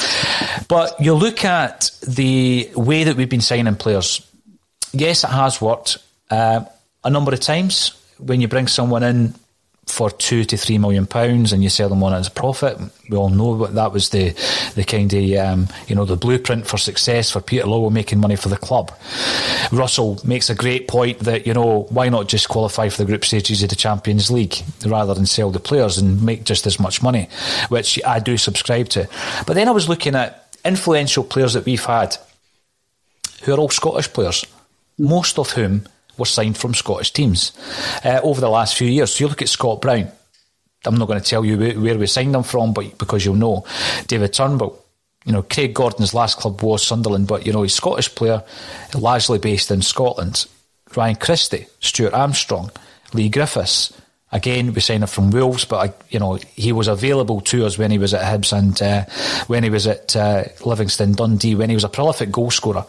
[0.69, 4.27] But you look at the way that we've been signing players.
[4.93, 5.99] Yes, it has worked
[6.31, 6.65] uh,
[7.05, 7.99] a number of times.
[8.19, 9.35] When you bring someone in
[9.93, 12.79] for two to three million pounds and you sell them on as a profit.
[13.11, 14.31] We all know that that was the
[14.75, 18.37] the kind of um, you know the blueprint for success for Peter Lawwell making money
[18.37, 18.91] for the club.
[19.71, 23.23] Russell makes a great point that you know why not just qualify for the group
[23.23, 24.55] stages of the Champions League
[24.87, 27.29] rather than sell the players and make just as much money,
[27.69, 29.07] which I do subscribe to.
[29.47, 32.17] But then I was looking at influential players that we've had
[33.43, 34.47] who are all Scottish players,
[34.99, 35.87] most of whom
[36.19, 37.53] were signed from Scottish teams
[38.05, 39.13] uh, over the last few years.
[39.15, 40.11] So you look at Scott Brown.
[40.85, 43.65] I'm not going to tell you where we signed them from, but because you'll know.
[44.07, 44.79] David Turnbull.
[45.25, 48.43] You know, Craig Gordon's last club was Sunderland, but you know he's a Scottish player,
[48.93, 50.47] largely based in Scotland.
[50.97, 52.73] Ryan Christie, Stuart Armstrong,
[53.13, 53.93] Leigh Griffiths.
[54.33, 57.91] Again, we signed him from Wolves, but you know he was available to us when
[57.91, 59.05] he was at Hibs and uh,
[59.47, 62.87] when he was at uh, Livingston Dundee, when he was a prolific goalscorer.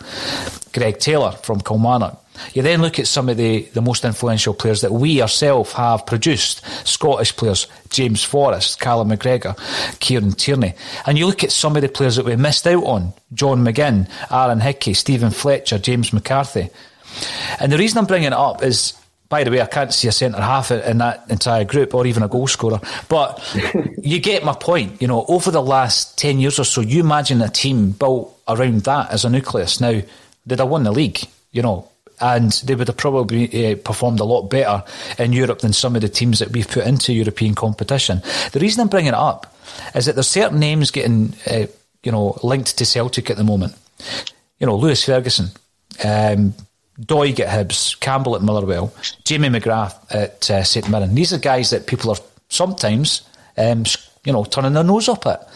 [0.73, 2.23] Greg Taylor from Kilmarnock,
[2.53, 6.05] you then look at some of the, the most influential players that we ourselves have
[6.05, 9.55] produced Scottish players, James Forrest, Callum McGregor,
[9.99, 10.73] Kieran Tierney.
[11.05, 14.09] And you look at some of the players that we missed out on John McGinn,
[14.31, 16.69] Aaron Hickey, Steven Fletcher, James McCarthy.
[17.59, 18.93] And the reason I'm bringing it up is
[19.33, 22.21] by the way, I can't see a centre half in that entire group or even
[22.21, 22.79] a goal scorer.
[23.09, 23.41] But
[23.97, 25.01] you get my point.
[25.01, 28.81] You know, over the last 10 years or so, you imagine a team built around
[28.81, 29.81] that as a nucleus.
[29.81, 29.99] Now,
[30.45, 31.17] did I win the league?
[31.51, 31.89] You know,
[32.21, 34.83] and they would have probably uh, performed a lot better
[35.17, 38.21] in Europe than some of the teams that we've put into European competition.
[38.51, 39.51] The reason I'm bringing it up
[39.95, 41.65] is that there's certain names getting, uh,
[42.03, 43.73] you know, linked to Celtic at the moment.
[44.59, 45.47] You know, Lewis Ferguson,
[46.05, 46.53] um,
[46.99, 51.15] Doig at Hibs, Campbell at Motherwell, Jamie McGrath at uh, St Mirren.
[51.15, 52.17] These are guys that people are
[52.49, 53.23] sometimes
[53.57, 53.83] um,
[54.25, 55.49] you know, turning their nose up at.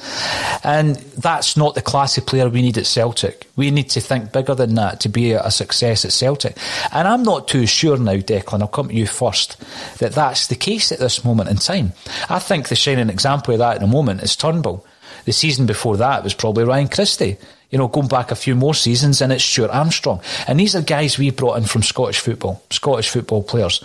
[0.63, 3.47] And that's not the classy player we need at Celtic.
[3.55, 6.57] We need to think bigger than that to be a success at Celtic.
[6.91, 9.57] And I'm not too sure now, Declan, I'll come to you first,
[9.99, 11.93] that that's the case at this moment in time.
[12.29, 14.85] I think the shining example of that at the moment is Turnbull.
[15.23, 17.37] The season before that was probably Ryan Christie
[17.69, 20.21] you know, going back a few more seasons, and it's Stuart Armstrong.
[20.47, 23.83] And these are guys we brought in from Scottish football, Scottish football players.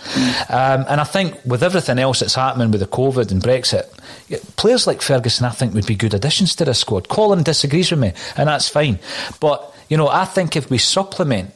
[0.49, 3.89] Um, and I think with everything else that's happening with the COVID and Brexit,
[4.55, 7.09] players like Ferguson, I think, would be good additions to the squad.
[7.09, 8.99] Colin disagrees with me, and that's fine.
[9.41, 11.53] But, you know, I think if we supplement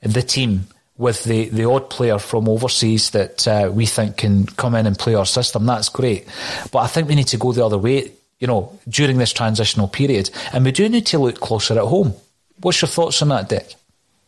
[0.00, 4.74] the team with the, the odd player from overseas that uh, we think can come
[4.74, 6.26] in and play our system, that's great.
[6.72, 9.86] But I think we need to go the other way you know, during this transitional
[9.86, 10.30] period.
[10.52, 12.14] And we do need to look closer at home.
[12.60, 13.74] What's your thoughts on that, Dick?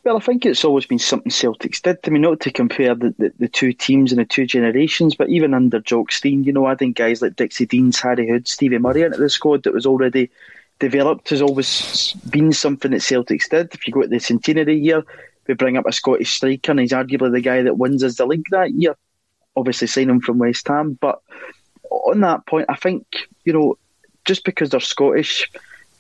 [0.05, 1.99] Well, I think it's always been something Celtics did.
[2.05, 5.29] I mean, not to compare the, the, the two teams and the two generations, but
[5.29, 9.03] even under Jock Stein, you know, adding guys like Dixie Deans, Harry Hood, Stevie Murray
[9.03, 10.31] into the squad that was already
[10.81, 13.73] developed has always been something that Celtics did.
[13.73, 15.05] If you go to the centenary year,
[15.47, 18.27] we bring up a Scottish striker, and he's arguably the guy that wins us the
[18.27, 18.97] league that year.
[19.55, 20.99] Obviously, sign him from West Ham.
[21.01, 21.21] But
[21.91, 23.07] on that point, I think,
[23.45, 23.77] you know,
[24.25, 25.51] just because they're Scottish,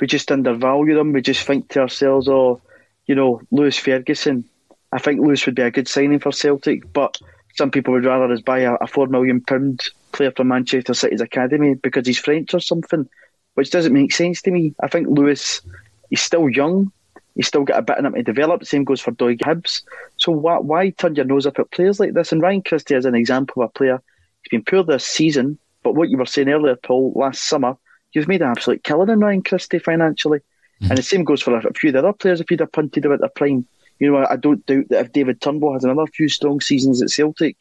[0.00, 1.12] we just undervalue them.
[1.12, 2.60] We just think to ourselves, oh,
[3.06, 4.44] you know, Lewis Ferguson.
[4.92, 7.18] I think Lewis would be a good signing for Celtic, but
[7.54, 11.20] some people would rather us buy a, a four million pound player from Manchester City's
[11.20, 13.08] academy because he's French or something,
[13.54, 14.74] which doesn't make sense to me.
[14.82, 15.62] I think Lewis,
[16.10, 16.92] he's still young.
[17.34, 18.64] He's still got a bit in him to develop.
[18.64, 19.82] Same goes for Doig Hibs.
[20.18, 22.30] So why, why turn your nose up at players like this?
[22.30, 24.02] And Ryan Christie is an example of a player.
[24.42, 27.76] He's been poor this season, but what you were saying earlier, Paul, last summer,
[28.12, 30.40] you've made an absolute killing in Ryan Christie financially.
[30.82, 30.90] Mm.
[30.90, 33.04] And the same goes for a few of the other players if you'd have punted
[33.04, 33.66] them at their prime.
[33.98, 37.10] You know, I don't doubt that if David Turnbull has another few strong seasons at
[37.10, 37.56] Celtic,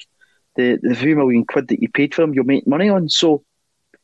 [0.55, 3.09] the, the three million quid that you paid for him, you'll make money on.
[3.09, 3.43] So,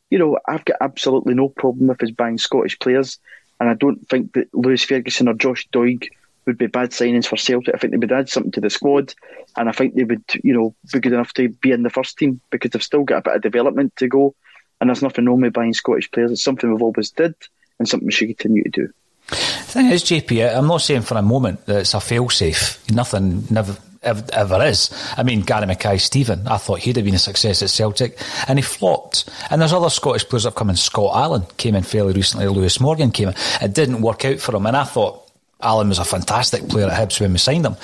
[0.09, 3.17] you know, I've got absolutely no problem with his buying Scottish players.
[3.59, 6.09] And I don't think that Lewis Ferguson or Josh Doig
[6.45, 7.75] would be bad signings for Celtic.
[7.75, 9.13] I think they would add something to the squad,
[9.57, 12.17] and I think they would, you know, be good enough to be in the first
[12.17, 14.33] team because they've still got a bit of development to go.
[14.79, 16.31] And there's nothing wrong with buying Scottish players.
[16.31, 17.35] It's something we've always did
[17.79, 18.93] and something we should continue to do.
[19.29, 22.89] The thing is, JP, I'm not saying for a moment that it's a fail-safe.
[22.91, 24.89] Nothing never ever, ever is.
[25.17, 28.17] I mean, Gary Mackay Steven, I thought he'd have been a success at Celtic,
[28.47, 29.29] and he flopped.
[29.49, 30.75] And there's other Scottish players that have come in.
[30.75, 32.47] Scott Allan came in fairly recently.
[32.47, 33.35] Lewis Morgan came in.
[33.61, 35.29] It didn't work out for him, and I thought
[35.61, 37.75] Allan was a fantastic player at Hibs when we signed him.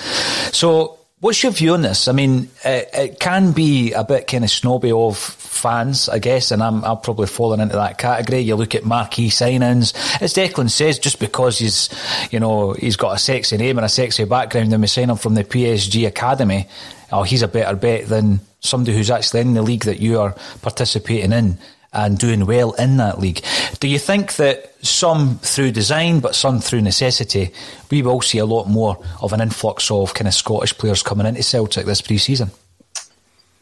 [0.51, 2.09] So What's your view on this?
[2.09, 6.51] I mean, it, it, can be a bit kind of snobby of fans, I guess,
[6.51, 8.41] and I'm, I'm probably falling into that category.
[8.41, 11.87] You look at marquee signings, as Declan says, just because he's,
[12.29, 15.15] you know, he's got a sexy name and a sexy background, and we sign him
[15.15, 16.67] from the PSG academy,
[17.13, 20.35] oh, he's a better bet than somebody who's actually in the league that you are
[20.61, 21.57] participating in
[21.93, 23.41] and doing well in that league.
[23.79, 27.51] Do you think that some through design, but some through necessity,
[27.91, 31.27] we will see a lot more of an influx of kind of Scottish players coming
[31.27, 32.51] into Celtic this pre-season?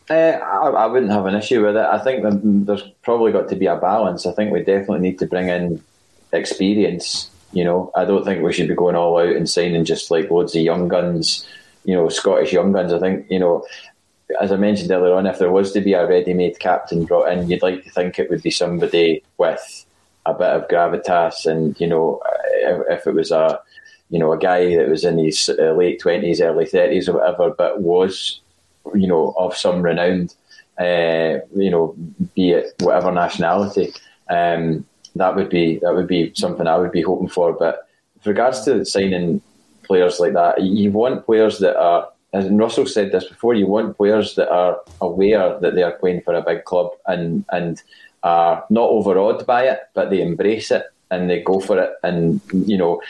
[0.10, 1.86] Uh, I, I, wouldn't have an issue with it.
[1.86, 2.26] I think
[2.66, 4.26] there's probably got to be a balance.
[4.26, 5.82] I think we definitely need to bring in
[6.34, 7.30] experience.
[7.54, 10.30] You know, I don't think we should be going all out and signing just like
[10.30, 11.48] loads of young guns.
[11.86, 12.92] You know, Scottish young guns.
[12.92, 13.66] I think you know
[14.40, 17.50] as I mentioned earlier on, if there was to be a ready-made captain brought in,
[17.50, 19.86] you'd like to think it would be somebody with
[20.26, 22.22] a bit of gravitas, and you know,
[22.90, 23.60] if, it was a,
[24.10, 27.82] you know, a guy that was in his late twenties, early thirties, or whatever, but
[27.82, 28.40] was,
[28.94, 30.30] you know, of some renown,
[30.80, 31.96] uh, you know,
[32.36, 33.94] be it whatever nationality,
[34.30, 37.54] um, that would be that would be something I would be hoping for.
[37.54, 39.42] But with regards to signing
[39.84, 43.98] players like that, you want players that are as Russell said this before, you want
[43.98, 47.82] players that are aware that they are playing for a big club and and
[48.24, 51.92] are not overawed by it, but they embrace it and they go for it.
[52.04, 53.02] And you know,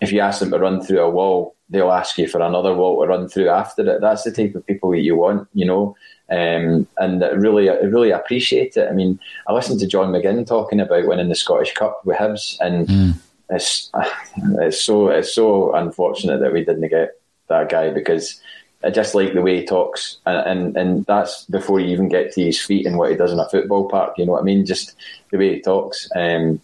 [0.00, 3.00] if you ask them to run through a wall, they'll ask you for another wall
[3.00, 4.00] to run through after it.
[4.00, 5.96] That's the type of people that you want, you know.
[6.28, 8.88] Um, and really, really appreciate it.
[8.88, 12.58] I mean, I listened to John McGinn talking about winning the Scottish Cup with Hibs,
[12.60, 13.14] and mm.
[13.48, 13.90] it's
[14.60, 17.12] it's so it's so unfortunate that we didn't get
[17.48, 18.40] that guy because
[18.84, 22.32] I just like the way he talks, and, and, and that's before you even get
[22.32, 24.18] to his feet and what he does in a football park.
[24.18, 24.66] You know what I mean?
[24.66, 24.94] Just
[25.30, 26.08] the way he talks.
[26.14, 26.60] Um,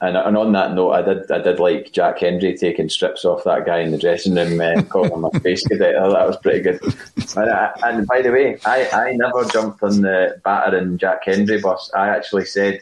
[0.00, 3.44] and, and on that note, I did I did like Jack Hendry taking strips off
[3.44, 5.94] that guy in the dressing room, uh, calling him a face cadet.
[5.96, 6.80] Oh, that was pretty good.
[7.36, 11.60] And, I, and by the way, I, I never jumped on the battering Jack Hendry
[11.60, 11.90] bus.
[11.94, 12.80] I actually said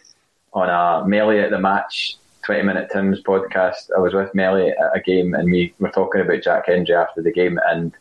[0.55, 4.97] on a melee at the match 20 Minute Tim's podcast, I was with Melly at
[4.97, 7.93] a game and we were talking about Jack Hendry after the game and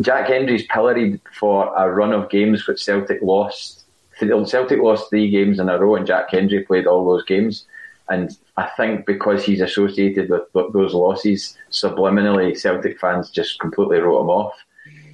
[0.00, 3.80] Jack Hendry's pilloried for a run of games which Celtic lost
[4.46, 7.66] Celtic lost three games in a row, and Jack Hendry played all those games.
[8.08, 14.22] And I think because he's associated with those losses, subliminally Celtic fans just completely wrote
[14.22, 14.54] him off.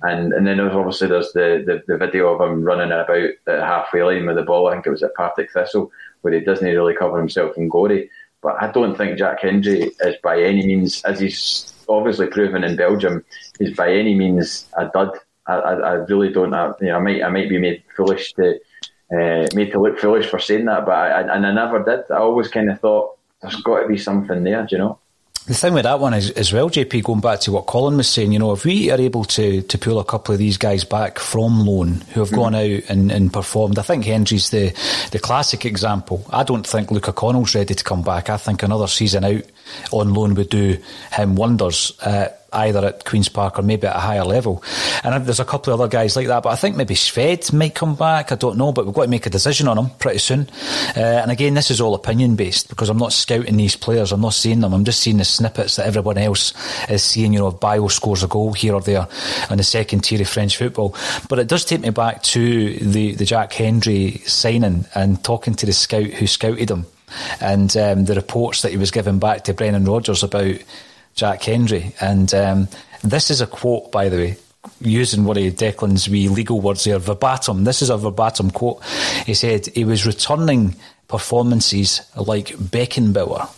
[0.03, 4.03] And and then obviously there's the, the, the, video of him running about at halfway
[4.03, 4.69] line with the ball.
[4.69, 8.11] I think it was at Partick Thistle where he doesn't really cover himself in glory.
[8.43, 12.77] But I don't think Jack Hendry is by any means, as he's obviously proven in
[12.77, 13.25] Belgium,
[13.61, 15.19] is by any means a dud.
[15.47, 16.55] I, I, I really don't.
[16.55, 18.59] I, you know, I might I might be made foolish to
[19.13, 22.11] uh, made to look foolish for saying that, but I, and I never did.
[22.11, 24.99] I always kind of thought there's got to be something there, do you know?
[25.47, 28.09] The thing with that one is as well, JP, going back to what Colin was
[28.09, 30.83] saying, you know, if we are able to to pull a couple of these guys
[30.83, 32.35] back from loan who have mm.
[32.35, 34.71] gone out and, and performed, I think Hendry's the
[35.13, 36.27] the classic example.
[36.31, 38.29] I don't think Luca Connell's ready to come back.
[38.29, 39.45] I think another season out
[39.93, 40.79] on loan would do
[41.13, 41.99] him wonders.
[42.01, 44.63] Uh, either at Queen's Park or maybe at a higher level.
[45.05, 47.75] And there's a couple of other guys like that, but I think maybe Shved might
[47.75, 48.33] come back.
[48.33, 50.49] I don't know, but we've got to make a decision on him pretty soon.
[50.97, 54.13] Uh, and again, this is all opinion based because I'm not scouting these players.
[54.13, 54.73] I'm not seeing them.
[54.73, 56.55] I'm just seeing the snippets that everyone else
[56.89, 57.33] is seeing.
[57.33, 59.07] You know, if Bayo scores a goal here or there
[59.51, 60.95] on the second tier of French football.
[61.29, 65.67] But it does take me back to the, the Jack Hendry signing and talking to
[65.67, 66.87] the scout who scouted him
[67.41, 70.57] and um, the reports that he was giving back to Brendan Rodgers about
[71.15, 71.95] Jack Hendry.
[72.01, 72.69] And um,
[73.03, 74.37] this is a quote, by the way,
[74.81, 77.65] using one of Declan's wee legal words there, verbatim.
[77.65, 78.83] This is a verbatim quote.
[79.25, 80.77] He said he was returning
[81.09, 83.49] performances like Beckenbauer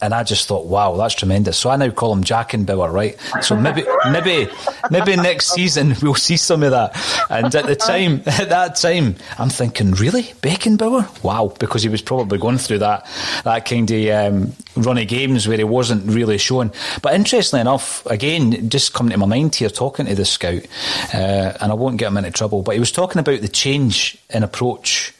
[0.00, 1.58] and I just thought, wow, that's tremendous.
[1.58, 3.18] So I now call him Jack and Bauer, right?
[3.42, 4.48] So maybe, maybe,
[4.90, 6.96] maybe next season we'll see some of that.
[7.28, 11.24] And at the time, at that time, I'm thinking, really, Beckenbauer?
[11.24, 13.06] Wow, because he was probably going through that
[13.42, 16.72] that kind of um, run of games where he wasn't really showing.
[17.02, 20.62] But interestingly enough, again, just coming to my mind here, talking to the scout,
[21.12, 24.16] uh, and I won't get him into trouble, but he was talking about the change
[24.30, 25.12] in approach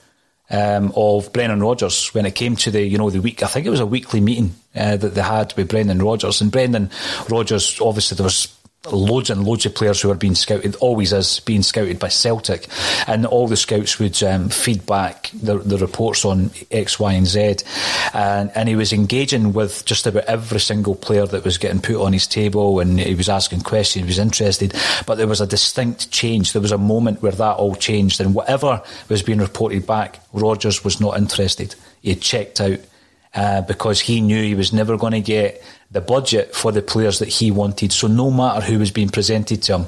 [0.50, 3.42] um, of Brendan Rodgers when it came to the you know the week.
[3.42, 6.50] I think it was a weekly meeting uh, that they had with Brendan Rodgers and
[6.50, 6.90] Brendan
[7.28, 7.80] Rodgers.
[7.80, 8.57] Obviously, there was
[8.92, 12.66] loads and loads of players who are being scouted, always is being scouted by Celtic,
[13.06, 17.26] and all the scouts would um, feed back the, the, reports on X, Y, and
[17.26, 17.56] Z,
[18.14, 21.96] and, and he was engaging with just about every single player that was getting put
[21.96, 24.74] on his table, and he was asking questions, he was interested,
[25.06, 26.52] but there was a distinct change.
[26.52, 30.84] There was a moment where that all changed, and whatever was being reported back, Rodgers
[30.84, 31.74] was not interested.
[32.02, 32.78] He had checked out.
[33.34, 37.18] Uh, because he knew he was never going to get the budget for the players
[37.18, 37.92] that he wanted.
[37.92, 39.86] So no matter who was being presented to him,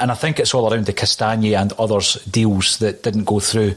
[0.00, 3.74] and I think it's all around the Castagne and others deals that didn't go through.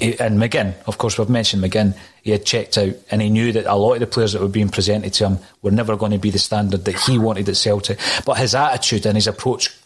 [0.00, 1.96] Eh, and McGinn, of course, we've mentioned McGinn.
[2.22, 4.48] He had checked out, and he knew that a lot of the players that were
[4.48, 7.56] being presented to him were never going to be the standard that he wanted at
[7.56, 7.98] Celtic.
[8.24, 9.76] But his attitude and his approach,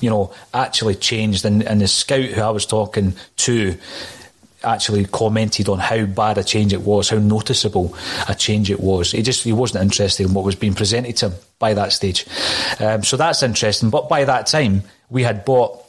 [0.00, 1.44] you know, actually changed.
[1.44, 3.76] And, and the scout who I was talking to
[4.64, 7.94] actually commented on how bad a change it was, how noticeable
[8.28, 9.12] a change it was.
[9.12, 12.26] He just he wasn't interested in what was being presented to him by that stage.
[12.80, 13.90] Um, so that's interesting.
[13.90, 15.84] But by that time, we had bought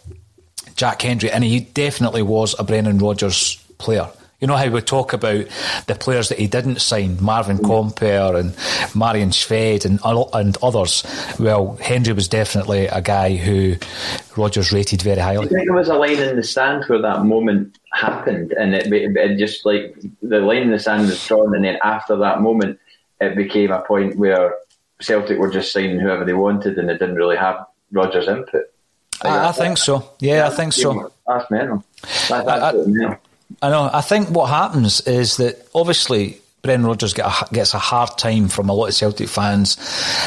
[0.75, 4.09] Jack Hendry, and he definitely was a Brendan Rodgers player.
[4.39, 5.47] You know how we talk about
[5.87, 8.55] the players that he didn't sign, Marvin Compper and
[8.95, 9.99] Marian Shved and,
[10.33, 11.03] and others.
[11.37, 13.75] Well, Hendry was definitely a guy who
[14.37, 15.45] Rodgers rated very highly.
[15.45, 18.91] I think there was a line in the sand for that moment happened, and it,
[18.91, 22.79] it, just like the line in the sand was drawn, and then after that moment,
[23.19, 24.55] it became a point where
[25.01, 28.65] Celtic were just signing whoever they wanted, and it didn't really have Rodgers' input.
[29.21, 30.11] I, I think so.
[30.19, 31.11] Yeah, yeah, I think so.
[31.27, 31.83] That's mental.
[32.29, 33.17] That, that's I, mental.
[33.61, 33.89] I know.
[33.91, 38.49] I think what happens is that obviously Brendan Rodgers get a, gets a hard time
[38.49, 39.77] from a lot of Celtic fans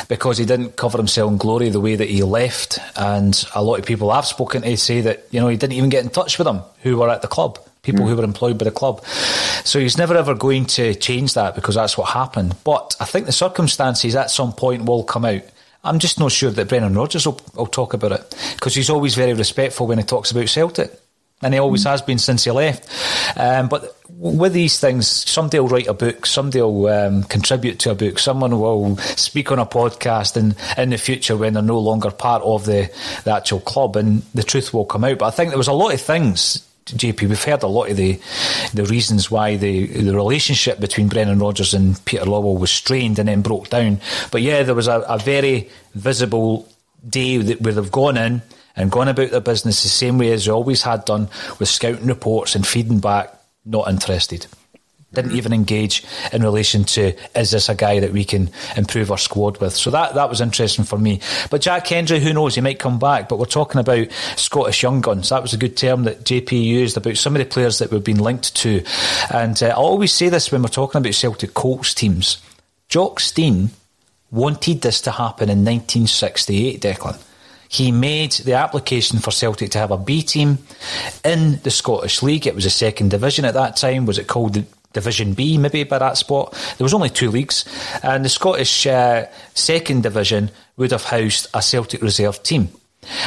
[0.09, 3.79] because he didn't cover himself in glory the way that he left, and a lot
[3.79, 6.39] of people I've spoken to say that you know he didn't even get in touch
[6.39, 8.09] with them who were at the club, people mm.
[8.09, 9.05] who were employed by the club.
[9.65, 12.57] So he's never ever going to change that because that's what happened.
[12.65, 15.43] But I think the circumstances at some point will come out.
[15.85, 19.17] I'm just not sure that Brendan Rodgers will, will talk about it because he's always
[19.17, 20.93] very respectful when he talks about Celtic
[21.43, 22.89] and he always has been since he left.
[23.37, 27.91] Um, but with these things, somebody will write a book, somebody will um, contribute to
[27.91, 31.79] a book, someone will speak on a podcast in, in the future when they're no
[31.79, 32.91] longer part of the,
[33.25, 35.19] the actual club, and the truth will come out.
[35.19, 36.69] But I think there was a lot of things.
[36.87, 38.21] JP, we've heard a lot of the
[38.75, 43.29] the reasons why the the relationship between Brendan Rodgers and Peter Lawwell was strained and
[43.29, 44.01] then broke down.
[44.33, 46.69] But yeah, there was a, a very visible
[47.09, 48.43] day that where they've gone in
[48.75, 52.07] and gone about their business the same way as they always had done with scouting
[52.07, 53.33] reports and feeding back,
[53.65, 54.47] not interested.
[55.13, 59.19] didn't even engage in relation to is this a guy that we can improve our
[59.19, 59.75] squad with.
[59.75, 61.21] So that, that was interesting for me.
[61.51, 63.29] But Jack Hendry, who knows, he might come back.
[63.29, 65.29] But we're talking about Scottish young guns.
[65.29, 68.03] That was a good term that JP used about some of the players that we've
[68.03, 68.83] been linked to.
[69.33, 72.43] And uh, I always say this when we're talking about Celtic Colts teams.
[72.89, 73.71] Jock Stein
[74.31, 77.21] wanted this to happen in 1968, Declan.
[77.73, 80.59] He made the application for Celtic to have a B team
[81.25, 82.47] in the Scottish League.
[82.47, 84.05] It was a second division at that time.
[84.05, 86.53] Was it called the Division B, maybe by that spot.
[86.77, 87.65] There was only two leagues,
[88.03, 92.69] and the Scottish uh, second division would have housed a Celtic reserve team.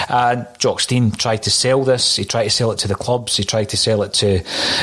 [0.07, 2.17] And Jock Stein tried to sell this.
[2.17, 3.35] He tried to sell it to the clubs.
[3.35, 4.37] He tried to sell it to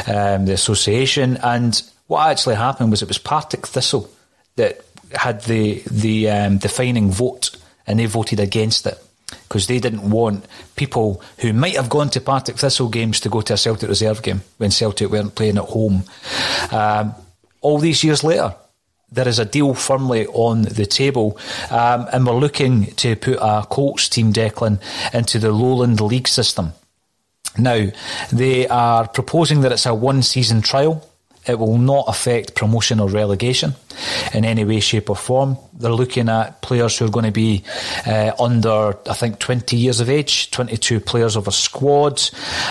[0.08, 1.36] um, the association.
[1.36, 4.10] And what actually happened was it was Partick Thistle
[4.56, 4.80] that
[5.14, 7.56] had the the um, defining vote,
[7.86, 8.98] and they voted against it
[9.48, 13.40] because they didn't want people who might have gone to Partick Thistle games to go
[13.42, 16.04] to a Celtic reserve game when Celtic weren't playing at home.
[16.70, 17.14] Um,
[17.60, 18.54] all these years later,
[19.10, 21.38] there is a deal firmly on the table,
[21.70, 24.80] um, and we're looking to put a Colts team, Declan,
[25.12, 26.72] into the Lowland League system.
[27.58, 27.88] Now,
[28.32, 31.06] they are proposing that it's a one season trial
[31.46, 33.74] it will not affect promotion or relegation
[34.32, 35.56] in any way, shape, or form.
[35.72, 37.64] They're looking at players who are going to be
[38.06, 42.22] uh, under, I think, 20 years of age, 22 players of a squad.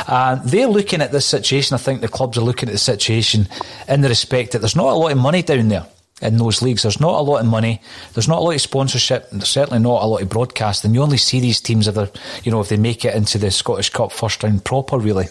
[0.08, 1.76] And they're looking at this situation.
[1.76, 3.48] I think the clubs are looking at the situation
[3.88, 5.86] in the respect that there's not a lot of money down there
[6.22, 6.84] in those leagues.
[6.84, 7.82] There's not a lot of money.
[8.14, 9.30] There's not a lot of sponsorship.
[9.32, 10.86] There's certainly not a lot of broadcast.
[10.86, 12.08] And you only see these teams if they
[12.44, 15.28] you know, if they make it into the Scottish Cup first round proper, really.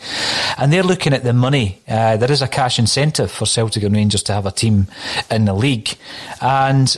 [0.59, 1.80] And they're looking at the money.
[1.88, 4.86] Uh, there is a cash incentive for Celtic and Rangers to have a team
[5.30, 5.97] in the league,
[6.41, 6.97] and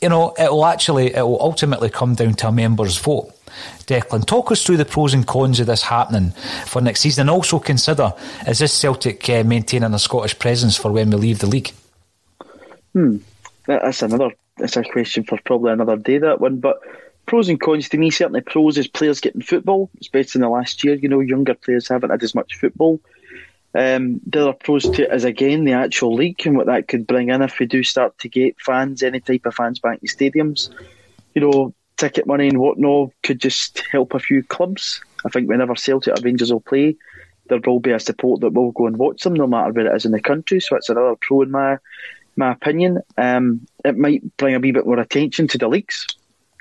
[0.00, 3.32] you know, it will actually, it will ultimately come down to a members' vote.
[3.86, 6.30] Declan, talk us through the pros and cons of this happening
[6.66, 8.12] for next season, and also consider
[8.46, 11.72] is this Celtic uh, maintaining a Scottish presence for when we leave the league?
[12.92, 13.18] Hmm.
[13.66, 14.30] That's another.
[14.56, 16.18] That's a question for probably another day.
[16.18, 16.80] That one, but
[17.26, 20.82] pros and cons to me certainly pros is players getting football, especially in the last
[20.82, 20.94] year.
[20.94, 23.00] You know, younger players haven't had as much football.
[23.74, 27.06] Um, the other pros to it is again the actual league and what that could
[27.06, 30.08] bring in if we do start to get fans, any type of fans back in
[30.08, 30.70] stadiums.
[31.34, 35.02] You know, ticket money and whatnot could just help a few clubs.
[35.26, 36.96] I think whenever Celtic or Rangers will play,
[37.48, 39.96] there will be a support that will go and watch them, no matter where it
[39.96, 40.60] is in the country.
[40.60, 41.78] So it's another pro in my
[42.38, 43.00] my opinion.
[43.18, 46.06] Um, it might bring a wee bit more attention to the leagues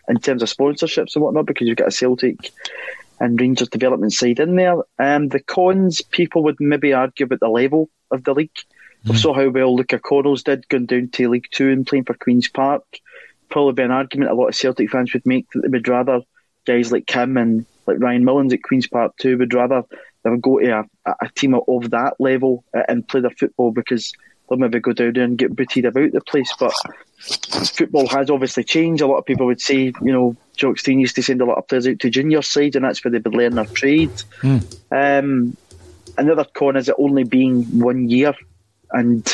[0.09, 2.51] in terms of sponsorships and whatnot because you've got a Celtic
[3.19, 4.77] and Rangers development side in there.
[4.99, 8.51] Um, the cons, people would maybe argue about the level of the league.
[9.05, 9.11] Mm.
[9.11, 12.13] We saw how well Luca Connells did going down to League Two and playing for
[12.15, 12.83] Queen's Park.
[13.49, 16.21] Probably be an argument a lot of Celtic fans would make that they would rather
[16.65, 19.83] guys like Kim and like Ryan Mullins at Queen's Park too would rather
[20.23, 24.11] they would go to a, a team of that level and play their football because
[24.49, 26.51] they'll maybe go down there and get booted about the place.
[26.59, 26.73] But
[27.17, 29.01] football has obviously changed.
[29.01, 31.57] A lot of people would say, you know, Jock Stein used to send a lot
[31.57, 34.11] of players out to junior side, and that's where they would learn their trade.
[34.41, 34.79] Mm.
[34.91, 35.57] Um,
[36.17, 38.33] another con is it only being one year
[38.91, 39.27] and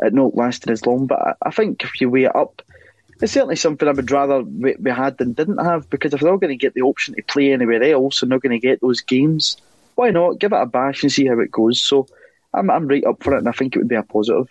[0.00, 1.06] it not lasting as long.
[1.06, 2.62] But I, think if you weigh it up,
[3.20, 6.30] it's certainly something I would rather we, we had than didn't have because if they're
[6.30, 8.80] not going to get the option to play anywhere else and not going to get
[8.80, 9.56] those games,
[9.94, 11.80] why not give it a bash and see how it goes?
[11.82, 12.06] So
[12.58, 14.48] I'm, I'm right up for it, and I think it would be a positive.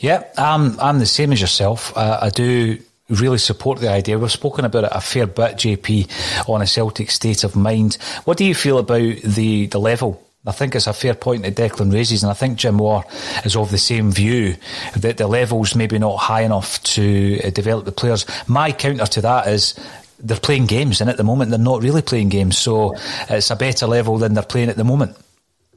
[0.00, 1.96] Yeah, I'm, I'm the same as yourself.
[1.96, 4.18] Uh, I do really support the idea.
[4.18, 7.94] We've spoken about it a fair bit, JP, on a Celtic state of mind.
[8.24, 10.24] What do you feel about the, the level?
[10.46, 13.04] I think it's a fair point that Declan raises, and I think Jim Moore
[13.44, 14.56] is of the same view
[14.96, 18.24] that the level's maybe not high enough to uh, develop the players.
[18.46, 19.74] My counter to that is
[20.20, 22.94] they're playing games, and at the moment they're not really playing games, so
[23.28, 25.16] it's a better level than they're playing at the moment.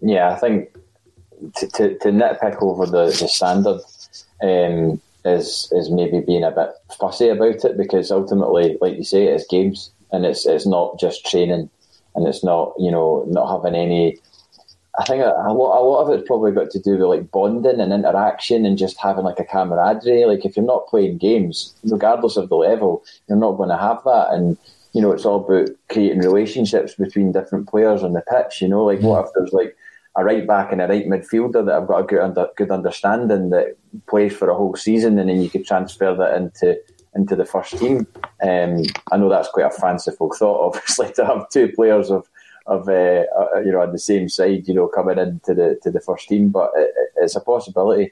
[0.02, 0.70] Yeah, I think
[1.56, 3.82] to, to, to nitpick over the, the standard
[4.44, 6.70] um, is is maybe being a bit
[7.00, 11.26] fussy about it because ultimately, like you say, it's games and it's it's not just
[11.26, 11.70] training
[12.16, 14.18] and it's not you know not having any.
[15.00, 17.32] I think a, a lot a lot of it's probably got to do with like
[17.32, 20.26] bonding and interaction and just having like a camaraderie.
[20.26, 24.04] Like if you're not playing games, regardless of the level, you're not going to have
[24.04, 24.58] that and
[24.94, 28.62] you know, it's all about creating relationships between different players on the pitch.
[28.62, 29.76] You know, like what if there's like
[30.16, 33.50] a right back and a right midfielder that I've got a good under, good understanding
[33.52, 36.80] that plays for a whole season, and then you could transfer that into
[37.16, 38.08] into the first team.
[38.42, 42.28] Um, I know that's quite a fanciful thought, obviously, to have two players of
[42.68, 45.92] of uh, uh, you know on the same side, you know, coming into the to
[45.92, 48.12] the first team, but it, it's a possibility.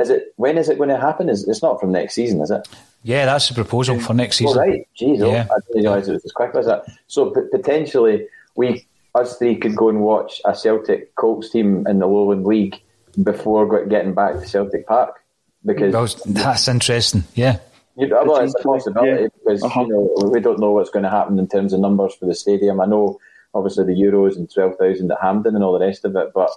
[0.00, 1.28] Is it when is it going to happen?
[1.28, 2.66] Is it's not from next season, is it?
[3.02, 4.58] Yeah, that's the proposal for next season.
[4.58, 5.30] Oh, right, jeez, oh.
[5.30, 6.86] I didn't realise it was as quick as that.
[7.06, 8.26] So p- potentially
[8.56, 8.86] we
[9.16, 12.80] us three could go and watch a Celtic Colts team in the Lowland League
[13.22, 15.22] before getting back to Celtic Park
[15.64, 17.24] because well, that's interesting.
[17.34, 17.58] Yeah.
[17.96, 19.28] You know, well, it's a possibility yeah.
[19.38, 19.80] because uh-huh.
[19.80, 22.34] you know we don't know what's going to happen in terms of numbers for the
[22.34, 22.80] stadium.
[22.80, 23.18] I know
[23.54, 26.50] obviously the Euros and twelve thousand at Hampden and all the rest of it, but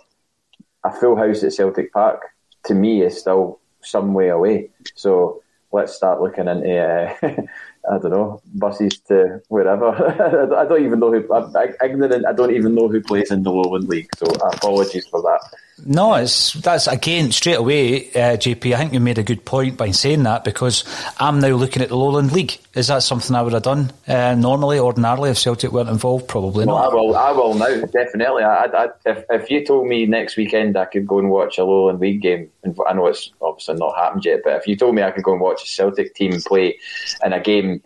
[0.83, 2.23] a full house at Celtic Park
[2.65, 4.69] to me is still some way away.
[4.95, 5.41] So
[5.71, 7.41] let's start looking into uh,
[7.89, 9.89] I don't know buses to wherever.
[10.55, 11.33] I don't even know who.
[11.33, 11.53] I'm
[11.83, 12.25] ignorant.
[12.25, 14.09] I don't even know who plays in the Lowland League.
[14.17, 15.39] So apologies for that.
[15.85, 18.73] No, it's that's again straight away, uh, JP.
[18.73, 20.83] I think you made a good point by saying that because
[21.19, 22.59] I'm now looking at the Lowland League.
[22.75, 26.27] Is that something I would have done uh, normally, ordinarily, if Celtic weren't involved?
[26.27, 26.91] Probably well, not.
[26.91, 27.15] I will.
[27.15, 27.85] I will now.
[27.85, 28.43] Definitely.
[28.43, 31.63] I, I, if, if you told me next weekend I could go and watch a
[31.63, 34.95] Lowland League game, and I know it's obviously not happened yet, but if you told
[34.95, 36.77] me I could go and watch a Celtic team play
[37.23, 37.78] in a game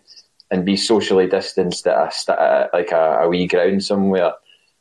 [0.54, 4.32] and be socially distanced at a, like a, a wee ground somewhere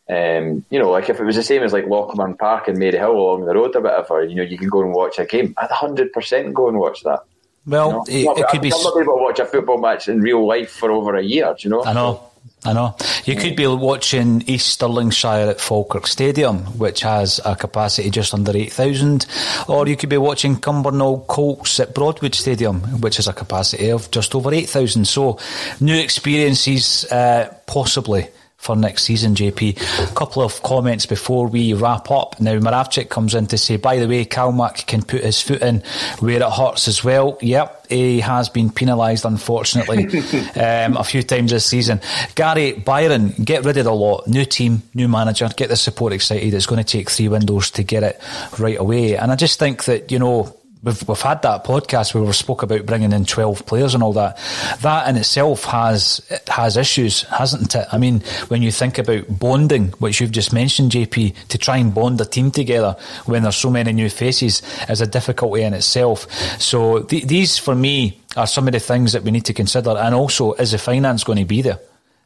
[0.10, 3.16] um, you know, like if it was the same as like Lochburn Park and Maryhill
[3.16, 5.54] along the road or whatever, you know, you can go and watch a game.
[5.58, 7.22] I'd hundred percent go and watch that.
[7.66, 8.34] Well, you know?
[8.34, 8.74] it, it could I'm be.
[8.74, 11.56] I'm not able to watch a football match in real life for over a year.
[11.60, 11.86] you know?
[11.86, 12.30] I know.
[12.66, 12.96] I know.
[13.26, 18.56] You could be watching East Stirlingshire at Falkirk Stadium, which has a capacity just under
[18.56, 19.26] 8,000,
[19.68, 24.10] or you could be watching Cumbernauld Colts at Broadwood Stadium, which has a capacity of
[24.12, 25.06] just over 8,000.
[25.06, 25.40] So,
[25.82, 28.28] new experiences, uh, possibly
[28.64, 30.10] for next season, JP.
[30.12, 32.40] A couple of comments before we wrap up.
[32.40, 35.84] Now, Moravcik comes in to say, by the way, Kalmak can put his foot in
[36.20, 37.38] where it hurts as well.
[37.42, 40.06] Yep, he has been penalised, unfortunately,
[40.56, 42.00] um, a few times this season.
[42.36, 44.28] Gary Byron, get rid of the lot.
[44.28, 46.54] New team, new manager, get the support excited.
[46.54, 48.22] It's going to take three windows to get it
[48.58, 49.18] right away.
[49.18, 52.62] And I just think that, you know, we've we've had that podcast where we spoke
[52.64, 54.38] about bringing in twelve players and all that.
[54.82, 57.88] That in itself has it has issues, hasn't it?
[57.92, 61.94] I mean, when you think about bonding, which you've just mentioned, JP, to try and
[61.94, 62.96] bond a team together
[63.26, 66.32] when there's so many new faces is a difficulty in itself.
[66.60, 69.92] So th- these, for me, are some of the things that we need to consider,
[69.92, 71.80] and also is the finance going to be there?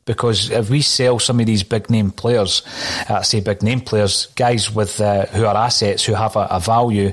[0.08, 2.64] Because if we sell some of these big name players,
[3.10, 6.60] uh, say big name players, guys with uh, who are assets who have a, a
[6.60, 7.12] value,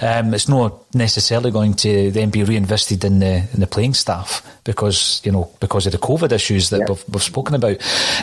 [0.00, 4.42] um, it's not necessarily going to then be reinvested in the in the playing staff
[4.64, 6.86] because you know because of the COVID issues that yeah.
[6.88, 7.76] we've, we've spoken about.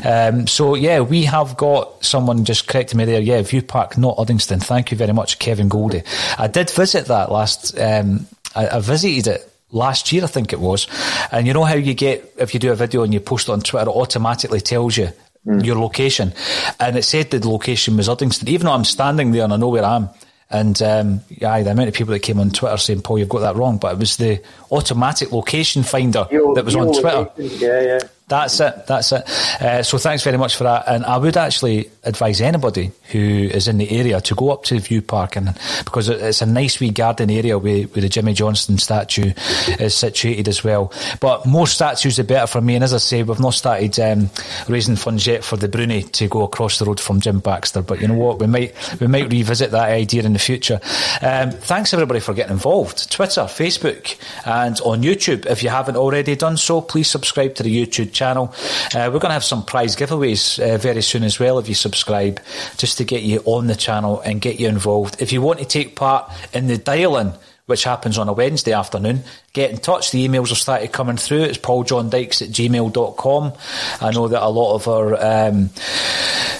[0.03, 3.21] Um, so yeah, we have got someone just correcting me there.
[3.21, 4.63] Yeah, View Park, not Uddingston.
[4.63, 6.03] Thank you very much, Kevin Goldie.
[6.39, 7.77] I did visit that last.
[7.77, 8.25] Um,
[8.55, 10.87] I, I visited it last year, I think it was.
[11.31, 13.51] And you know how you get, if you do a video and you post it
[13.51, 15.09] on Twitter, it automatically tells you
[15.45, 15.65] mm.
[15.65, 16.33] your location.
[16.79, 19.69] And it said the location was Uddingston, even though I'm standing there and I know
[19.69, 20.09] where I am.
[20.49, 23.39] And um, yeah, the amount of people that came on Twitter saying, Paul, you've got
[23.39, 23.77] that wrong.
[23.79, 24.39] But it was the
[24.71, 27.27] automatic location finder that was on Twitter.
[27.37, 27.99] Yeah, yeah.
[28.27, 28.87] That's it.
[28.87, 29.29] That's it.
[29.61, 30.85] Uh, so thanks very much for that.
[30.87, 34.79] And I would actually advise anybody who is in the area to go up to
[34.79, 38.77] View Park, and because it's a nice wee garden area where, where the Jimmy Johnstone
[38.77, 39.33] statue
[39.77, 40.93] is situated as well.
[41.19, 42.75] But more statues the better for me.
[42.75, 44.29] And as I say, we've not started um,
[44.69, 47.81] raising funds yet for the Broony to go across the road from Jim Baxter.
[47.81, 48.39] But you know what?
[48.39, 50.79] We might we might revisit that idea in the future.
[51.21, 53.11] Um, thanks everybody for getting involved.
[53.11, 55.45] Twitter, Facebook, and on YouTube.
[55.45, 58.53] If you haven't already done so, please subscribe to the YouTube channel.
[58.95, 61.75] Uh, we're going to have some prize giveaways uh, very soon as well if you
[61.75, 62.39] subscribe,
[62.77, 65.21] just to get you on the channel and get you involved.
[65.21, 67.33] If you want to take part in the dial-in,
[67.65, 69.23] which happens on a Wednesday afternoon,
[69.53, 70.11] get in touch.
[70.11, 71.43] The emails have started coming through.
[71.43, 73.53] It's pauljohndykes at gmail.com.
[74.01, 75.69] I know that a lot of our um,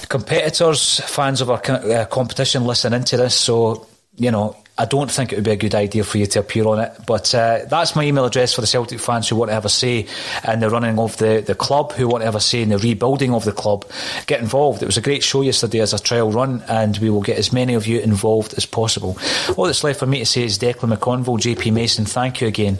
[0.08, 3.36] competitors, fans of our uh, competition, listen into this.
[3.36, 6.40] So, you know, I don't think it would be a good idea for you to
[6.40, 6.94] appear on it.
[7.06, 9.70] But uh, that's my email address for the Celtic fans who want to have a
[9.70, 10.08] say
[10.48, 12.80] in the running of the, the club, who want to have a say in the
[12.80, 13.86] rebuilding of the club.
[14.26, 14.82] Get involved.
[14.82, 17.54] It was a great show yesterday as a trial run, and we will get as
[17.54, 19.18] many of you involved as possible.
[19.58, 22.80] All that's left for me to say is Declan McConville, JP Mason, thank you again.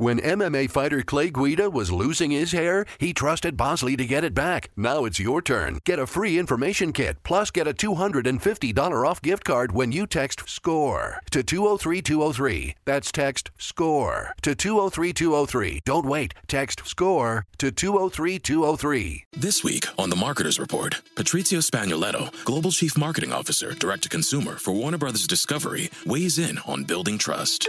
[0.00, 4.32] When MMA fighter Clay Guida was losing his hair, he trusted Bosley to get it
[4.32, 4.70] back.
[4.74, 5.78] Now it's your turn.
[5.84, 10.48] Get a free information kit, plus get a $250 off gift card when you text
[10.48, 12.76] SCORE to 203203.
[12.86, 15.80] That's text SCORE to 203203.
[15.84, 16.32] Don't wait.
[16.48, 19.24] Text SCORE to 203203.
[19.32, 24.56] This week on The Marketer's Report, Patrizio Spagnoletto, Global Chief Marketing Officer, Direct to Consumer
[24.56, 27.68] for Warner Brothers Discovery, weighs in on building trust.